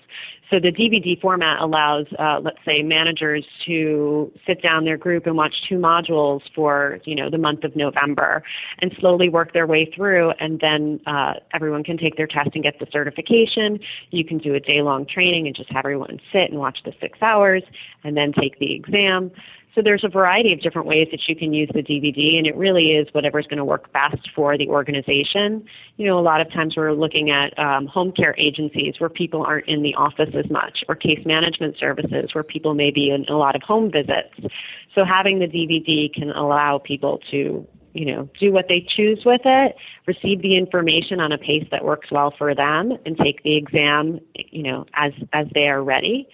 So 0.50 0.60
the 0.60 0.72
DVD 0.72 1.20
format 1.22 1.62
allows, 1.62 2.08
uh, 2.18 2.40
let's 2.42 2.58
say, 2.66 2.82
managers 2.82 3.46
to 3.68 4.32
sit 4.48 4.64
down 4.64 4.84
their 4.84 4.98
group 4.98 5.28
and 5.28 5.38
watch 5.38 5.54
two 5.68 5.76
modules 5.76 6.42
for, 6.56 7.00
you 7.06 7.16
know, 7.16 7.30
the 7.30 7.38
month 7.38 7.64
of 7.64 7.76
November, 7.76 8.42
and 8.80 8.92
slowly 9.00 9.30
work 9.30 9.54
their 9.54 9.68
way 9.68 9.92
through, 9.96 10.32
and 10.40 10.60
then 10.60 11.00
uh, 11.06 11.34
everyone 11.54 11.84
can 11.84 11.98
take 11.98 12.18
their 12.18 12.26
test 12.26 12.50
and 12.56 12.64
get 12.64 12.80
the 12.80 12.88
certification. 12.92 13.80
You 14.10 14.26
can 14.26 14.40
do 14.40 14.56
a 14.56 14.60
day-long 14.60 15.06
training 15.06 15.46
and 15.46 15.56
just 15.56 15.72
have 15.72 15.86
everyone 15.86 16.20
sit 16.32 16.50
and 16.50 16.60
watch 16.60 16.80
the 16.84 16.94
six 17.00 17.20
hours, 17.22 17.64
and 18.04 18.18
then 18.18 18.34
take 18.34 18.58
the 18.58 18.74
exam. 18.74 19.32
So 19.76 19.82
there's 19.84 20.04
a 20.04 20.10
variety 20.10 20.52
of 20.52 20.62
different 20.62 20.88
ways 20.88 21.08
that 21.12 21.22
you 21.28 21.36
can 21.36 21.54
use 21.54 21.70
the 21.74 21.84
DVD, 21.84 22.38
and 22.38 22.48
it 22.48 22.56
really 22.56 22.94
is 22.94 23.08
whatever's 23.14 23.46
going 23.46 23.60
to 23.60 23.66
work 23.66 23.92
best 23.94 24.30
for 24.36 24.58
the 24.58 24.68
organization. 24.68 25.64
You 25.98 26.08
know, 26.08 26.18
a 26.18 26.22
lot 26.22 26.42
of 26.42 26.52
times 26.52 26.76
we're 26.76 26.94
looking 26.94 27.30
at 27.30 27.58
um, 27.60 27.86
home 27.86 28.12
care 28.12 28.34
agencies 28.38 28.96
where 29.00 29.10
people 29.10 29.44
aren't 29.44 29.68
in 29.68 29.84
the 29.84 29.94
office 29.94 30.30
as 30.34 30.50
much, 30.50 30.84
or 30.90 30.96
case 30.96 31.24
management 31.26 31.78
services 31.78 32.34
where 32.34 32.44
people 32.44 32.74
may 32.74 32.90
be 32.90 33.12
in 33.12 33.26
a 33.30 33.38
lot 33.38 33.56
of 33.56 33.62
home 33.62 33.92
visits. 33.92 34.34
So 34.96 35.06
having 35.06 35.40
the 35.40 35.48
DVD 35.48 36.12
can 36.12 36.32
allow 36.32 36.80
people 36.80 37.20
to 37.32 37.68
you 37.94 38.06
know, 38.06 38.30
do 38.40 38.52
what 38.52 38.68
they 38.70 38.86
choose 38.96 39.24
with 39.26 39.42
it, 39.46 39.76
receive 40.06 40.42
the 40.42 40.56
information 40.56 41.20
on 41.20 41.32
a 41.32 41.38
pace 41.38 41.68
that 41.72 41.84
works 41.84 42.12
well 42.12 42.34
for 42.38 42.54
them, 42.54 42.94
and 43.06 43.18
take 43.18 43.42
the 43.44 43.56
exam, 43.56 44.20
you 44.36 44.64
know, 44.64 44.86
as 44.94 45.12
as 45.34 45.48
they 45.54 45.68
are 45.68 45.84
ready, 45.84 46.28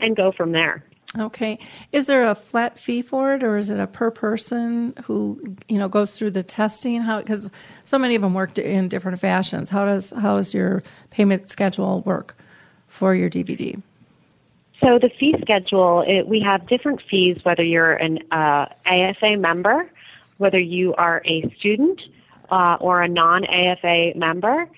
and 0.00 0.16
go 0.16 0.32
from 0.32 0.52
there. 0.52 0.84
Okay. 1.18 1.58
Is 1.92 2.06
there 2.06 2.24
a 2.24 2.34
flat 2.34 2.78
fee 2.78 3.02
for 3.02 3.34
it, 3.34 3.42
or 3.42 3.58
is 3.58 3.68
it 3.68 3.78
a 3.78 3.86
per 3.86 4.10
person 4.10 4.94
who 5.04 5.56
you 5.68 5.78
know 5.78 5.88
goes 5.88 6.16
through 6.16 6.30
the 6.30 6.42
testing? 6.42 7.02
How 7.02 7.20
because 7.20 7.50
so 7.84 7.98
many 7.98 8.14
of 8.14 8.22
them 8.22 8.32
work 8.32 8.56
in 8.56 8.88
different 8.88 9.20
fashions. 9.20 9.68
How 9.68 9.84
does 9.84 10.10
how 10.10 10.36
does 10.36 10.54
your 10.54 10.82
payment 11.10 11.48
schedule 11.48 12.00
work 12.02 12.36
for 12.88 13.14
your 13.14 13.28
DVD? 13.28 13.80
So 14.82 14.98
the 14.98 15.10
fee 15.10 15.34
schedule, 15.40 16.02
it, 16.06 16.26
we 16.26 16.40
have 16.40 16.66
different 16.66 17.00
fees 17.08 17.38
whether 17.44 17.62
you're 17.62 17.94
an 17.94 18.18
uh, 18.32 18.66
AFA 18.86 19.36
member, 19.36 19.88
whether 20.38 20.58
you 20.58 20.94
are 20.94 21.22
a 21.24 21.48
student 21.58 22.00
uh, 22.50 22.78
or 22.80 23.02
a 23.02 23.08
non-AFA 23.08 24.12
member 24.16 24.68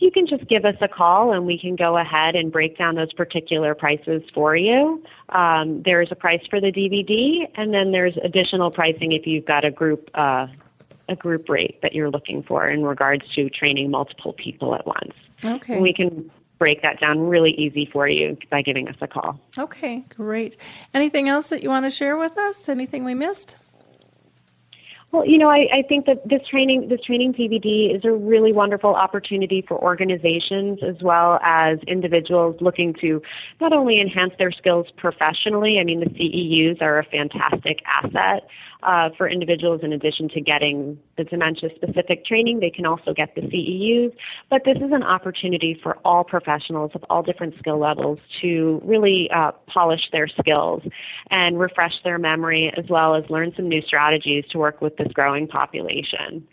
you 0.00 0.10
can 0.10 0.26
just 0.26 0.46
give 0.48 0.64
us 0.64 0.76
a 0.80 0.88
call 0.88 1.32
and 1.32 1.46
we 1.46 1.58
can 1.58 1.76
go 1.76 1.96
ahead 1.96 2.36
and 2.36 2.52
break 2.52 2.78
down 2.78 2.94
those 2.94 3.12
particular 3.12 3.74
prices 3.74 4.22
for 4.32 4.56
you. 4.56 5.02
Um, 5.30 5.82
there's 5.84 6.10
a 6.10 6.14
price 6.14 6.42
for 6.48 6.60
the 6.60 6.72
DVD, 6.72 7.48
and 7.56 7.74
then 7.74 7.92
there's 7.92 8.16
additional 8.22 8.70
pricing 8.70 9.12
if 9.12 9.26
you've 9.26 9.44
got 9.44 9.64
a 9.64 9.70
group 9.70 10.10
uh, 10.14 10.46
a 11.08 11.16
group 11.16 11.48
rate 11.48 11.80
that 11.80 11.94
you're 11.94 12.10
looking 12.10 12.42
for 12.42 12.68
in 12.68 12.82
regards 12.84 13.24
to 13.34 13.48
training 13.48 13.90
multiple 13.90 14.34
people 14.34 14.74
at 14.74 14.86
once. 14.86 15.14
Okay. 15.42 15.74
And 15.74 15.82
we 15.82 15.92
can 15.92 16.30
break 16.58 16.82
that 16.82 17.00
down 17.00 17.20
really 17.20 17.52
easy 17.52 17.88
for 17.90 18.08
you 18.08 18.36
by 18.50 18.62
giving 18.62 18.88
us 18.88 18.96
a 19.00 19.06
call. 19.06 19.40
Okay, 19.56 20.04
great. 20.14 20.56
Anything 20.92 21.28
else 21.28 21.48
that 21.48 21.62
you 21.62 21.70
want 21.70 21.86
to 21.86 21.90
share 21.90 22.16
with 22.16 22.36
us? 22.36 22.68
Anything 22.68 23.04
we 23.04 23.14
missed? 23.14 23.56
Well, 25.10 25.24
you 25.24 25.38
know, 25.38 25.48
I, 25.48 25.68
I 25.72 25.82
think 25.88 26.04
that 26.04 26.28
this 26.28 26.46
training, 26.46 26.88
this 26.88 27.00
training 27.00 27.32
DVD 27.32 27.96
is 27.96 28.04
a 28.04 28.12
really 28.12 28.52
wonderful 28.52 28.94
opportunity 28.94 29.64
for 29.66 29.82
organizations 29.82 30.80
as 30.82 30.96
well 31.02 31.38
as 31.42 31.78
individuals 31.86 32.56
looking 32.60 32.92
to 33.00 33.22
not 33.58 33.72
only 33.72 34.00
enhance 34.00 34.34
their 34.38 34.52
skills 34.52 34.86
professionally. 34.98 35.78
I 35.80 35.84
mean, 35.84 36.00
the 36.00 36.10
CEUs 36.10 36.82
are 36.82 36.98
a 36.98 37.04
fantastic 37.04 37.80
asset 37.86 38.48
uh, 38.82 39.10
for 39.16 39.28
individuals 39.28 39.80
in 39.82 39.92
addition 39.92 40.28
to 40.28 40.40
getting 40.40 40.98
the 41.16 41.24
dementia 41.24 41.70
specific 41.74 42.24
training. 42.24 42.60
They 42.60 42.70
can 42.70 42.86
also 42.86 43.12
get 43.12 43.34
the 43.34 43.42
CEUs. 43.42 44.14
But 44.50 44.62
this 44.64 44.76
is 44.76 44.92
an 44.92 45.02
opportunity 45.02 45.78
for 45.82 45.98
all 46.04 46.24
professionals 46.24 46.92
of 46.94 47.04
all 47.10 47.22
different 47.22 47.54
skill 47.58 47.78
levels 47.78 48.18
to 48.40 48.80
really 48.84 49.30
uh, 49.30 49.52
polish 49.66 50.02
their 50.12 50.28
skills 50.28 50.82
and 51.30 51.58
refresh 51.58 51.94
their 52.04 52.18
memory 52.18 52.72
as 52.76 52.84
well 52.88 53.14
as 53.14 53.28
learn 53.28 53.52
some 53.56 53.68
new 53.68 53.82
strategies 53.82 54.44
to 54.50 54.58
work 54.58 54.80
with 54.80 54.96
this 54.96 55.08
growing 55.12 55.48
population. 55.48 56.46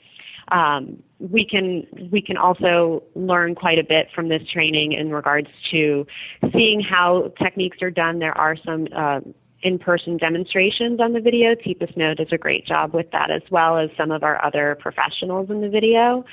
Um, 0.50 1.02
we 1.20 1.46
can 1.46 1.88
we 2.12 2.22
can 2.22 2.38
also 2.38 3.04
learn 3.16 3.56
quite 3.56 3.80
a 3.80 3.84
bit 3.84 4.10
from 4.14 4.30
this 4.30 4.44
training 4.52 4.92
in 4.92 5.10
regards 5.12 5.48
to 5.72 6.06
seeing 6.54 6.82
how 6.82 7.32
techniques 7.42 7.82
are 7.82 7.90
done. 7.90 8.20
There 8.20 8.38
are 8.38 8.56
some 8.64 8.88
uh, 8.96 9.22
in-person 9.66 10.18
demonstrations 10.18 11.00
on 11.00 11.14
the 11.14 11.20
video. 11.20 11.56
Teepa 11.56 11.92
Snow 11.94 12.14
does 12.14 12.32
a 12.32 12.38
great 12.38 12.66
job 12.66 12.94
with 12.94 13.10
that, 13.12 13.32
as 13.32 13.42
well 13.50 13.78
as 13.78 13.90
some 13.98 14.12
of 14.12 14.24
our 14.24 14.44
other 14.46 14.78
professionals 14.80 15.50
in 15.50 15.62
the 15.62 15.70
video. 15.70 16.24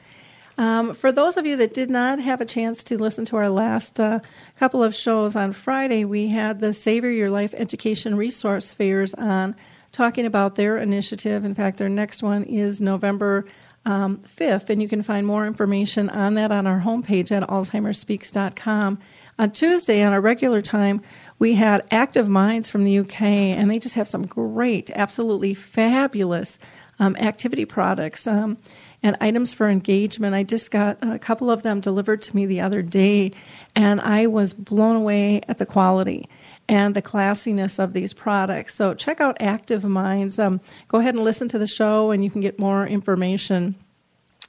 Um, 0.58 0.96
for 0.96 1.12
those 1.12 1.38
of 1.38 1.46
you 1.46 1.56
that 1.58 1.74
did 1.74 1.89
not 1.89 2.20
have 2.20 2.41
a 2.41 2.46
chance 2.46 2.84
to 2.86 2.98
listen 2.98 3.26
to 3.26 3.36
our 3.36 3.50
last 3.50 4.00
uh, 4.00 4.20
couple 4.58 4.84
of 4.84 4.96
shows 4.96 5.36
on 5.36 5.52
Friday, 5.52 6.04
we 6.04 6.28
had 6.30 6.60
the 6.60 6.74
Savor 6.74 7.12
Your 7.12 7.30
Life 7.30 7.54
Education 7.56 8.17
Resource 8.17 8.74
Fairs 8.74 9.13
on 9.13 9.56
talking 9.91 10.26
about 10.26 10.56
their 10.56 10.78
initiative. 10.78 11.46
In 11.46 11.54
fact, 11.54 11.78
their 11.78 11.89
next 11.89 12.24
one 12.24 12.43
is 12.43 12.82
November 12.82 13.46
um, 13.86 14.22
5th, 14.36 14.70
and 14.70 14.82
you 14.82 14.89
can 14.89 15.04
find 15.04 15.28
more 15.28 15.46
information 15.46 16.10
on 16.10 16.34
that 16.34 16.52
on 16.52 16.65
our 16.65 16.82
homepage 16.82 17.32
at 17.32 17.48
alzheimerspeaks.com. 17.48 19.00
On 19.39 19.52
Tuesday, 19.52 20.02
on 20.02 20.13
a 20.13 20.21
regular 20.21 20.63
time, 20.63 21.02
we 21.38 21.54
had 21.54 21.86
Active 21.91 22.28
Minds 22.28 22.69
from 22.69 22.84
the 22.84 23.00
UK, 23.00 23.21
and 23.21 23.69
they 23.69 23.78
just 23.78 23.93
have 23.93 24.08
some 24.08 24.26
great, 24.26 24.89
absolutely 24.89 25.54
fabulous 25.54 26.58
um, 27.00 27.15
activity 27.17 27.63
products 27.63 28.26
um, 28.26 28.58
and 29.04 29.15
items 29.21 29.54
for 29.54 29.69
engagement. 29.69 30.34
I 30.34 30.41
just 30.41 30.71
got 30.71 30.97
a 31.04 31.19
couple 31.19 31.52
of 31.52 31.62
them 31.62 31.82
delivered 31.82 32.23
to 32.23 32.36
me 32.36 32.47
the 32.47 32.62
other 32.62 32.82
day, 32.82 33.32
and 33.76 34.02
I 34.02 34.26
was 34.26 34.56
blown 34.56 34.95
away 34.95 35.41
at 35.47 35.60
the 35.60 35.67
quality 35.67 36.28
and 36.67 36.95
the 36.95 37.04
classiness 37.04 37.78
of 37.78 37.93
these 37.93 38.13
products. 38.13 38.73
So 38.73 38.95
check 38.95 39.21
out 39.21 39.38
Active 39.39 39.84
Minds. 39.84 40.39
Um, 40.39 40.60
go 40.88 40.97
ahead 40.97 41.13
and 41.13 41.23
listen 41.23 41.47
to 41.50 41.60
the 41.60 41.67
show, 41.67 42.10
and 42.10 42.23
you 42.23 42.32
can 42.32 42.41
get 42.41 42.58
more 42.58 42.88
information 42.88 43.76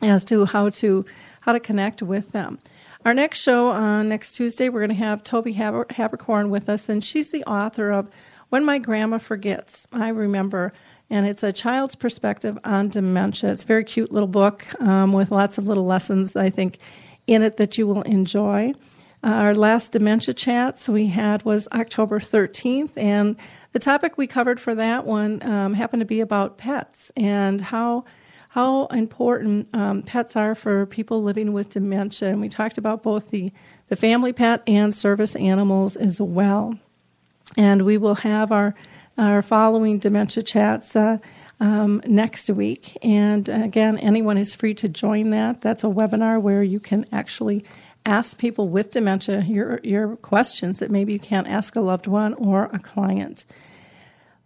as 0.00 0.24
to 0.26 0.46
how 0.46 0.70
to 0.70 1.04
how 1.40 1.52
to 1.52 1.60
connect 1.60 2.02
with 2.02 2.32
them. 2.32 2.58
Our 3.04 3.14
next 3.14 3.40
show 3.40 3.68
on 3.68 3.82
uh, 3.84 4.02
next 4.02 4.32
Tuesday, 4.32 4.68
we're 4.68 4.80
going 4.80 4.90
to 4.90 4.96
have 4.96 5.22
Toby 5.22 5.52
Haber- 5.52 5.86
Haberkorn 5.86 6.50
with 6.50 6.68
us, 6.68 6.88
and 6.88 7.02
she's 7.02 7.30
the 7.30 7.44
author 7.44 7.92
of 7.92 8.10
When 8.48 8.64
My 8.64 8.78
Grandma 8.78 9.18
Forgets. 9.18 9.86
I 9.92 10.08
remember, 10.08 10.72
and 11.08 11.24
it's 11.24 11.44
a 11.44 11.52
child's 11.52 11.94
perspective 11.94 12.58
on 12.64 12.88
dementia. 12.88 13.52
It's 13.52 13.62
a 13.62 13.66
very 13.66 13.84
cute 13.84 14.10
little 14.10 14.28
book 14.28 14.66
um, 14.82 15.12
with 15.12 15.30
lots 15.30 15.58
of 15.58 15.68
little 15.68 15.84
lessons, 15.84 16.34
I 16.34 16.50
think, 16.50 16.78
in 17.28 17.42
it 17.42 17.56
that 17.58 17.78
you 17.78 17.86
will 17.86 18.02
enjoy. 18.02 18.72
Uh, 19.22 19.28
our 19.28 19.54
last 19.54 19.92
dementia 19.92 20.34
chats 20.34 20.88
we 20.88 21.06
had 21.06 21.44
was 21.44 21.68
October 21.72 22.18
13th, 22.18 22.96
and 22.96 23.36
the 23.72 23.78
topic 23.78 24.18
we 24.18 24.26
covered 24.26 24.58
for 24.58 24.74
that 24.74 25.06
one 25.06 25.40
um, 25.44 25.72
happened 25.72 26.00
to 26.00 26.06
be 26.06 26.20
about 26.20 26.58
pets 26.58 27.12
and 27.16 27.62
how 27.62 28.04
how 28.48 28.86
important 28.86 29.68
um, 29.76 30.02
pets 30.02 30.34
are 30.34 30.54
for 30.54 30.86
people 30.86 31.22
living 31.22 31.52
with 31.52 31.70
dementia. 31.70 32.30
And 32.30 32.40
we 32.40 32.48
talked 32.48 32.78
about 32.78 33.02
both 33.02 33.30
the, 33.30 33.50
the 33.88 33.96
family 33.96 34.32
pet 34.32 34.62
and 34.66 34.94
service 34.94 35.36
animals 35.36 35.96
as 35.96 36.20
well. 36.20 36.74
And 37.56 37.84
we 37.84 37.98
will 37.98 38.16
have 38.16 38.50
our, 38.50 38.74
our 39.18 39.42
following 39.42 39.98
dementia 39.98 40.42
chats 40.42 40.96
uh, 40.96 41.18
um, 41.60 42.02
next 42.06 42.48
week. 42.50 42.96
And 43.02 43.48
again, 43.48 43.98
anyone 43.98 44.38
is 44.38 44.54
free 44.54 44.74
to 44.74 44.88
join 44.88 45.30
that. 45.30 45.60
That's 45.60 45.84
a 45.84 45.88
webinar 45.88 46.40
where 46.40 46.62
you 46.62 46.80
can 46.80 47.06
actually 47.12 47.64
ask 48.06 48.38
people 48.38 48.68
with 48.68 48.90
dementia 48.90 49.42
your, 49.42 49.80
your 49.82 50.16
questions 50.16 50.78
that 50.78 50.90
maybe 50.90 51.12
you 51.12 51.20
can't 51.20 51.46
ask 51.46 51.76
a 51.76 51.80
loved 51.80 52.06
one 52.06 52.32
or 52.34 52.64
a 52.72 52.78
client. 52.78 53.44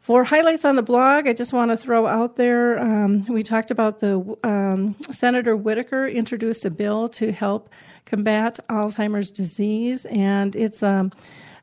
For 0.02 0.24
highlights 0.24 0.64
on 0.64 0.74
the 0.74 0.82
blog, 0.82 1.28
I 1.28 1.32
just 1.32 1.52
want 1.52 1.70
to 1.70 1.76
throw 1.76 2.08
out 2.08 2.34
there 2.34 2.76
um, 2.80 3.24
we 3.26 3.44
talked 3.44 3.70
about 3.70 4.00
the 4.00 4.36
um, 4.42 4.96
Senator 5.12 5.56
Whitaker 5.56 6.08
introduced 6.08 6.64
a 6.64 6.70
bill 6.72 7.06
to 7.10 7.30
help 7.30 7.68
combat 8.04 8.58
Alzheimer's 8.68 9.30
disease, 9.30 10.04
and 10.06 10.56
it's 10.56 10.82
um, 10.82 11.12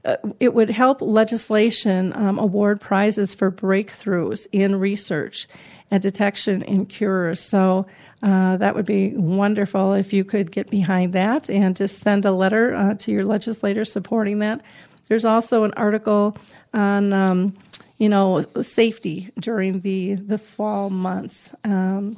uh, 0.05 0.15
it 0.39 0.53
would 0.53 0.69
help 0.69 1.01
legislation 1.01 2.13
um, 2.13 2.39
award 2.39 2.79
prizes 2.79 3.33
for 3.33 3.51
breakthroughs 3.51 4.47
in 4.53 4.77
research 4.77 5.49
and 5.91 6.01
detection 6.01 6.63
and 6.63 6.87
cures. 6.87 7.41
So 7.41 7.87
uh, 8.23 8.55
that 8.55 8.73
would 8.73 8.85
be 8.85 9.09
wonderful 9.17 9.93
if 9.95 10.13
you 10.13 10.23
could 10.23 10.49
get 10.49 10.69
behind 10.69 11.11
that 11.11 11.49
and 11.49 11.75
just 11.75 11.99
send 11.99 12.23
a 12.23 12.31
letter 12.31 12.73
uh, 12.73 12.93
to 12.99 13.11
your 13.11 13.25
legislator 13.25 13.83
supporting 13.83 14.39
that. 14.39 14.61
There's 15.07 15.25
also 15.25 15.65
an 15.65 15.73
article 15.75 16.37
on 16.73 17.11
um, 17.11 17.57
you 17.99 18.09
know, 18.09 18.43
safety 18.61 19.31
during 19.39 19.81
the 19.81 20.15
the 20.15 20.39
fall 20.39 20.89
months. 20.89 21.51
Um, 21.63 22.17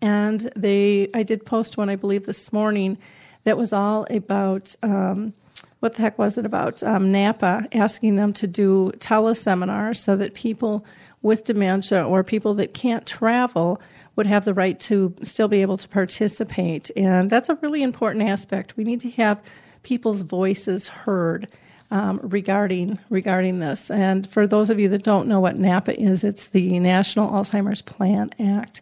and 0.00 0.50
they, 0.56 1.08
I 1.14 1.22
did 1.22 1.44
post 1.44 1.76
one, 1.76 1.88
I 1.90 1.96
believe, 1.96 2.26
this 2.26 2.52
morning 2.52 2.98
that 3.44 3.56
was 3.56 3.72
all 3.72 4.06
about 4.10 4.74
um, 4.82 5.32
what 5.80 5.94
the 5.94 6.02
heck 6.02 6.18
was 6.18 6.38
it 6.38 6.46
about 6.46 6.82
um, 6.82 7.12
NAPA 7.12 7.68
asking 7.72 8.16
them 8.16 8.32
to 8.34 8.46
do 8.46 8.92
teleseminars 8.98 9.98
so 9.98 10.16
that 10.16 10.34
people 10.34 10.84
with 11.22 11.44
dementia 11.44 12.06
or 12.06 12.24
people 12.24 12.54
that 12.54 12.74
can't 12.74 13.06
travel 13.06 13.80
would 14.16 14.26
have 14.26 14.44
the 14.44 14.54
right 14.54 14.78
to 14.78 15.14
still 15.22 15.48
be 15.48 15.62
able 15.62 15.76
to 15.76 15.88
participate. 15.88 16.90
And 16.96 17.30
that's 17.30 17.48
a 17.48 17.54
really 17.56 17.82
important 17.82 18.28
aspect. 18.28 18.76
We 18.76 18.84
need 18.84 19.00
to 19.00 19.10
have 19.10 19.42
people's 19.82 20.22
voices 20.22 20.88
heard 20.88 21.48
um, 21.92 22.18
regarding 22.22 22.98
regarding 23.10 23.60
this. 23.60 23.90
And 23.90 24.26
for 24.26 24.46
those 24.46 24.70
of 24.70 24.80
you 24.80 24.88
that 24.88 25.04
don't 25.04 25.28
know 25.28 25.40
what 25.40 25.56
NAPA 25.56 26.00
is, 26.00 26.24
it's 26.24 26.48
the 26.48 26.80
National 26.80 27.30
Alzheimer's 27.30 27.82
Plan 27.82 28.30
Act. 28.40 28.80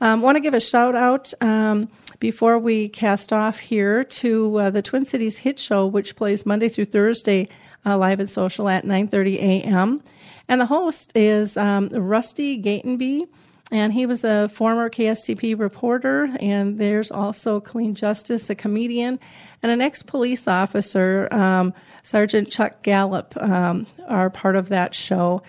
I 0.00 0.12
um, 0.12 0.22
want 0.22 0.36
to 0.36 0.40
give 0.40 0.54
a 0.54 0.60
shout 0.60 0.94
out 0.94 1.32
um, 1.40 1.88
before 2.20 2.58
we 2.58 2.88
cast 2.88 3.32
off 3.32 3.58
here 3.58 4.04
to 4.04 4.58
uh, 4.58 4.70
the 4.70 4.82
Twin 4.82 5.04
Cities 5.04 5.38
Hit 5.38 5.58
Show, 5.58 5.86
which 5.86 6.16
plays 6.16 6.46
Monday 6.46 6.68
through 6.68 6.84
Thursday 6.84 7.48
uh, 7.84 7.98
live 7.98 8.20
and 8.20 8.30
social 8.30 8.68
at 8.68 8.84
9:30 8.84 9.36
a.m. 9.36 10.02
And 10.48 10.60
the 10.60 10.66
host 10.66 11.12
is 11.16 11.56
um, 11.56 11.88
Rusty 11.88 12.62
Gatenby 12.62 13.26
and 13.72 13.92
he 13.92 14.06
was 14.06 14.22
a 14.22 14.48
former 14.48 14.88
KSTP 14.88 15.58
reporter. 15.58 16.28
And 16.38 16.78
there's 16.78 17.10
also 17.10 17.60
Clean 17.60 17.94
Justice, 17.94 18.48
a 18.48 18.54
comedian, 18.54 19.18
and 19.62 19.72
an 19.72 19.80
ex 19.80 20.02
police 20.02 20.46
officer 20.46 21.28
um, 21.32 21.74
Sergeant 22.06 22.52
Chuck 22.52 22.84
Gallup 22.84 23.36
um, 23.36 23.84
are 24.06 24.30
part 24.30 24.54
of 24.54 24.68
that 24.68 24.94
show. 24.94 25.42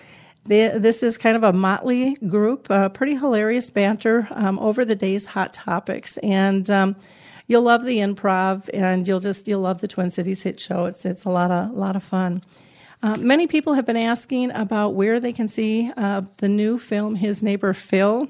They, 0.44 0.76
this 0.76 1.04
is 1.04 1.16
kind 1.16 1.36
of 1.36 1.44
a 1.44 1.52
motley 1.52 2.14
group, 2.26 2.68
pretty 2.94 3.14
hilarious 3.14 3.70
banter 3.70 4.26
um, 4.32 4.58
over 4.58 4.84
the 4.84 4.96
day's 4.96 5.24
hot 5.24 5.54
topics, 5.54 6.18
and 6.18 6.68
um, 6.68 6.96
you'll 7.46 7.62
love 7.62 7.84
the 7.84 7.98
improv, 7.98 8.68
and 8.74 9.06
you'll 9.06 9.20
just 9.20 9.46
you'll 9.46 9.60
love 9.60 9.78
the 9.78 9.86
Twin 9.86 10.10
Cities 10.10 10.42
Hit 10.42 10.58
Show. 10.58 10.86
It's 10.86 11.04
it's 11.06 11.24
a 11.24 11.30
lot 11.30 11.52
of 11.52 11.70
lot 11.70 11.94
of 11.94 12.02
fun. 12.02 12.42
Uh, 13.04 13.16
many 13.16 13.46
people 13.46 13.74
have 13.74 13.86
been 13.86 13.96
asking 13.96 14.50
about 14.50 14.94
where 14.94 15.20
they 15.20 15.32
can 15.32 15.46
see 15.46 15.92
uh, 15.96 16.22
the 16.38 16.48
new 16.48 16.76
film 16.76 17.14
His 17.14 17.40
Neighbor 17.40 17.72
Phil. 17.72 18.26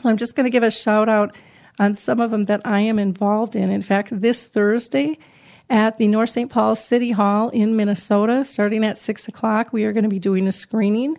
So 0.00 0.08
I'm 0.08 0.16
just 0.16 0.36
going 0.36 0.44
to 0.44 0.50
give 0.50 0.62
a 0.62 0.70
shout 0.70 1.08
out 1.08 1.34
on 1.80 1.96
some 1.96 2.20
of 2.20 2.30
them 2.30 2.44
that 2.44 2.60
I 2.64 2.82
am 2.82 3.00
involved 3.00 3.56
in. 3.56 3.70
In 3.70 3.82
fact, 3.82 4.10
this 4.12 4.46
Thursday 4.46 5.18
at 5.70 5.96
the 5.96 6.06
North 6.06 6.30
St. 6.30 6.50
Paul 6.50 6.74
City 6.74 7.10
Hall 7.10 7.50
in 7.50 7.76
Minnesota, 7.76 8.44
starting 8.44 8.84
at 8.84 8.98
6 8.98 9.28
o'clock, 9.28 9.72
we 9.72 9.84
are 9.84 9.92
going 9.92 10.04
to 10.04 10.08
be 10.08 10.18
doing 10.18 10.46
a 10.46 10.52
screening. 10.52 11.18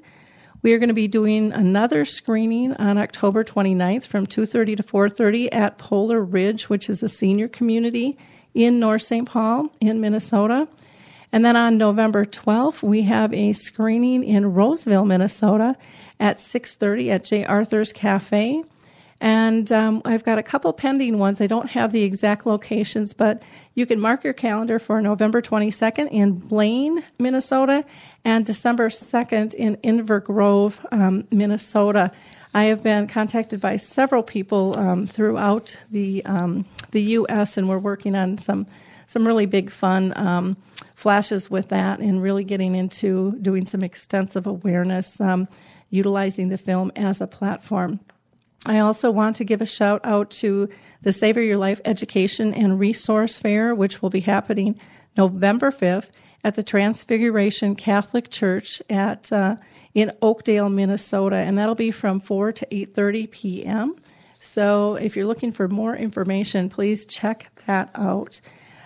We 0.61 0.73
are 0.73 0.79
going 0.79 0.89
to 0.89 0.93
be 0.93 1.07
doing 1.07 1.53
another 1.53 2.03
screening 2.03 2.73
on 2.73 2.97
October 2.97 3.43
29th 3.43 4.05
from 4.05 4.25
2:30 4.25 4.77
to 4.77 4.83
4:30 4.83 5.49
at 5.53 5.77
Polar 5.77 6.21
Ridge, 6.21 6.67
which 6.67 6.89
is 6.89 7.01
a 7.01 7.07
senior 7.07 7.47
community 7.47 8.17
in 8.53 8.79
North 8.79 9.03
St. 9.03 9.27
Paul 9.27 9.69
in 9.79 10.01
Minnesota. 10.01 10.67
And 11.31 11.45
then 11.45 11.55
on 11.55 11.77
November 11.77 12.25
12th, 12.25 12.81
we 12.81 13.03
have 13.03 13.33
a 13.33 13.53
screening 13.53 14.23
in 14.23 14.53
Roseville, 14.53 15.05
Minnesota 15.05 15.75
at 16.19 16.39
6:30 16.39 17.09
at 17.09 17.23
J. 17.23 17.45
Arthur's 17.45 17.93
Cafe. 17.93 18.63
And 19.21 19.69
um, 19.71 20.01
I've 20.05 20.23
got 20.23 20.37
a 20.37 20.43
couple 20.43 20.71
pending 20.71 21.19
ones. 21.19 21.41
I 21.41 21.47
don't 21.47 21.69
have 21.71 21.91
the 21.91 22.03
exact 22.03 22.45
locations, 22.45 23.13
but 23.13 23.43
you 23.73 23.85
can 23.85 23.99
mark 23.99 24.23
your 24.23 24.33
calendar 24.33 24.79
for 24.79 25.01
November 25.01 25.41
22nd 25.41 26.09
in 26.11 26.33
Blaine, 26.33 27.03
Minnesota, 27.19 27.83
and 28.23 28.45
December 28.45 28.89
2nd 28.89 29.53
in 29.55 29.75
Inver 29.77 30.23
Grove, 30.23 30.79
um, 30.91 31.27
Minnesota. 31.31 32.11
I 32.53 32.65
have 32.65 32.81
been 32.81 33.07
contacted 33.07 33.61
by 33.61 33.75
several 33.75 34.23
people 34.23 34.77
um, 34.77 35.05
throughout 35.05 35.79
the 35.91 36.25
um, 36.25 36.65
the 36.91 37.01
U.S. 37.01 37.57
and 37.57 37.69
we're 37.69 37.77
working 37.77 38.15
on 38.15 38.39
some 38.39 38.65
some 39.05 39.27
really 39.27 39.45
big 39.45 39.69
fun 39.69 40.13
um, 40.15 40.57
flashes 40.95 41.49
with 41.49 41.69
that, 41.69 41.99
and 41.99 42.21
really 42.21 42.43
getting 42.43 42.75
into 42.75 43.37
doing 43.41 43.67
some 43.67 43.83
extensive 43.83 44.47
awareness, 44.47 45.21
um, 45.21 45.47
utilizing 45.89 46.49
the 46.49 46.57
film 46.57 46.91
as 46.95 47.21
a 47.21 47.27
platform. 47.27 47.99
I 48.65 48.79
also 48.79 49.09
want 49.09 49.37
to 49.37 49.45
give 49.45 49.61
a 49.61 49.65
shout 49.65 50.01
out 50.03 50.31
to 50.31 50.69
the 51.01 51.13
Savor 51.13 51.41
Your 51.41 51.57
Life 51.57 51.79
Education 51.85 52.53
and 52.53 52.79
Resource 52.79 53.37
Fair, 53.37 53.73
which 53.73 54.01
will 54.01 54.09
be 54.09 54.19
happening 54.19 54.79
November 55.15 55.71
5th 55.71 56.09
at 56.43 56.55
the 56.55 56.63
Transfiguration 56.63 57.75
Catholic 57.75 58.29
Church 58.29 58.81
at 58.89 59.31
uh, 59.31 59.55
in 59.93 60.11
Oakdale, 60.21 60.69
Minnesota, 60.69 61.37
and 61.37 61.57
that'll 61.57 61.75
be 61.75 61.91
from 61.91 62.19
4 62.19 62.51
to 62.53 62.65
8:30 62.67 63.31
p.m. 63.31 63.95
So 64.39 64.95
if 64.95 65.15
you're 65.15 65.25
looking 65.25 65.51
for 65.51 65.67
more 65.67 65.95
information, 65.95 66.69
please 66.69 67.05
check 67.05 67.51
that 67.65 67.89
out. 67.95 68.39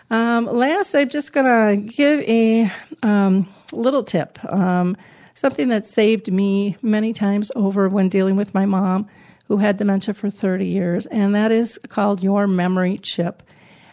Um, 0.09 0.45
last, 0.45 0.95
I'm 0.95 1.09
just 1.09 1.31
going 1.31 1.45
to 1.45 1.93
give 1.93 2.19
a 2.21 2.71
um, 3.01 3.47
little 3.71 4.03
tip, 4.03 4.43
um, 4.45 4.97
something 5.35 5.69
that 5.69 5.85
saved 5.85 6.31
me 6.31 6.75
many 6.81 7.13
times 7.13 7.51
over 7.55 7.87
when 7.87 8.09
dealing 8.09 8.35
with 8.35 8.53
my 8.53 8.65
mom 8.65 9.07
who 9.47 9.57
had 9.57 9.77
dementia 9.77 10.13
for 10.13 10.29
30 10.29 10.65
years, 10.65 11.05
and 11.07 11.35
that 11.35 11.51
is 11.51 11.79
called 11.89 12.23
Your 12.23 12.47
Memory 12.47 12.97
Chip. 12.99 13.43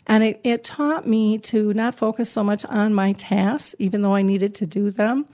And 0.06 0.24
it, 0.24 0.40
it 0.42 0.64
taught 0.64 1.06
me 1.06 1.38
to 1.38 1.72
not 1.74 1.94
focus 1.94 2.30
so 2.30 2.42
much 2.42 2.64
on 2.64 2.94
my 2.94 3.12
tasks, 3.12 3.74
even 3.78 4.02
though 4.02 4.14
I 4.14 4.22
needed 4.22 4.54
to 4.56 4.66
do 4.66 4.90
them. 4.90 5.26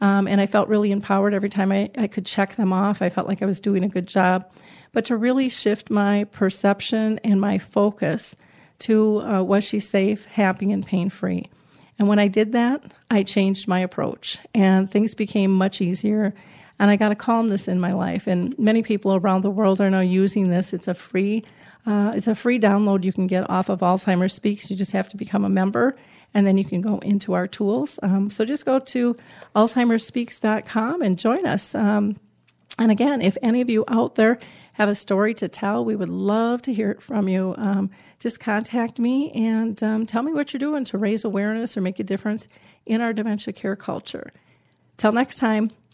Um, 0.00 0.26
and 0.26 0.40
I 0.40 0.46
felt 0.46 0.68
really 0.68 0.92
empowered 0.92 1.34
every 1.34 1.50
time 1.50 1.72
I, 1.72 1.90
I 1.98 2.06
could 2.06 2.26
check 2.26 2.56
them 2.56 2.72
off. 2.72 3.02
I 3.02 3.08
felt 3.08 3.28
like 3.28 3.42
I 3.42 3.46
was 3.46 3.60
doing 3.60 3.84
a 3.84 3.88
good 3.88 4.06
job. 4.06 4.50
But 4.92 5.04
to 5.06 5.16
really 5.16 5.48
shift 5.48 5.90
my 5.90 6.24
perception 6.24 7.20
and 7.22 7.40
my 7.40 7.58
focus 7.58 8.34
to 8.80 9.20
uh, 9.20 9.42
was 9.42 9.64
she 9.64 9.78
safe, 9.78 10.24
happy, 10.24 10.72
and 10.72 10.84
pain 10.84 11.10
free? 11.10 11.50
And 11.98 12.08
when 12.08 12.18
I 12.18 12.28
did 12.28 12.52
that, 12.52 12.82
I 13.10 13.22
changed 13.22 13.68
my 13.68 13.80
approach 13.80 14.38
and 14.54 14.90
things 14.90 15.14
became 15.14 15.52
much 15.52 15.80
easier 15.82 16.34
and 16.80 16.90
I 16.90 16.96
got 16.96 17.12
a 17.12 17.14
calmness 17.14 17.68
in 17.68 17.78
my 17.78 17.92
life. 17.92 18.26
And 18.26 18.58
many 18.58 18.82
people 18.82 19.14
around 19.14 19.42
the 19.42 19.50
world 19.50 19.82
are 19.82 19.90
now 19.90 20.00
using 20.00 20.48
this. 20.48 20.72
It's 20.72 20.88
a 20.88 20.94
free, 20.94 21.44
uh, 21.86 22.12
it's 22.14 22.26
a 22.26 22.34
free 22.34 22.58
download 22.58 23.04
you 23.04 23.12
can 23.12 23.26
get 23.26 23.48
off 23.50 23.68
of 23.68 23.80
Alzheimer's 23.80 24.32
Speaks. 24.32 24.70
You 24.70 24.76
just 24.76 24.92
have 24.92 25.06
to 25.08 25.18
become 25.18 25.44
a 25.44 25.50
member, 25.50 25.94
and 26.32 26.46
then 26.46 26.56
you 26.56 26.64
can 26.64 26.80
go 26.80 26.98
into 27.00 27.34
our 27.34 27.46
tools. 27.46 28.00
Um, 28.02 28.30
so 28.30 28.46
just 28.46 28.64
go 28.64 28.78
to 28.78 29.14
alzheimersspeaks.com 29.54 31.02
and 31.02 31.18
join 31.18 31.44
us. 31.44 31.74
Um, 31.74 32.16
and 32.78 32.90
again, 32.90 33.20
if 33.20 33.36
any 33.42 33.60
of 33.60 33.68
you 33.68 33.84
out 33.88 34.14
there 34.14 34.38
have 34.72 34.88
a 34.88 34.94
story 34.94 35.34
to 35.34 35.48
tell, 35.48 35.84
we 35.84 35.96
would 35.96 36.08
love 36.08 36.62
to 36.62 36.72
hear 36.72 36.90
it 36.90 37.02
from 37.02 37.28
you. 37.28 37.54
Um, 37.58 37.90
just 38.20 38.40
contact 38.40 38.98
me 38.98 39.32
and 39.32 39.82
um, 39.82 40.06
tell 40.06 40.22
me 40.22 40.32
what 40.32 40.54
you're 40.54 40.58
doing 40.58 40.86
to 40.86 40.96
raise 40.96 41.26
awareness 41.26 41.76
or 41.76 41.82
make 41.82 42.00
a 42.00 42.04
difference 42.04 42.48
in 42.86 43.02
our 43.02 43.12
dementia 43.12 43.52
care 43.52 43.76
culture. 43.76 44.32
Till 44.96 45.12
next 45.12 45.36
time, 45.36 45.70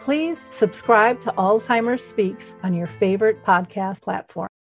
Please 0.00 0.38
subscribe 0.50 1.20
to 1.22 1.32
Alzheimer's 1.32 2.02
Speaks 2.02 2.54
on 2.62 2.74
your 2.74 2.86
favorite 2.86 3.44
podcast 3.44 4.02
platform. 4.02 4.50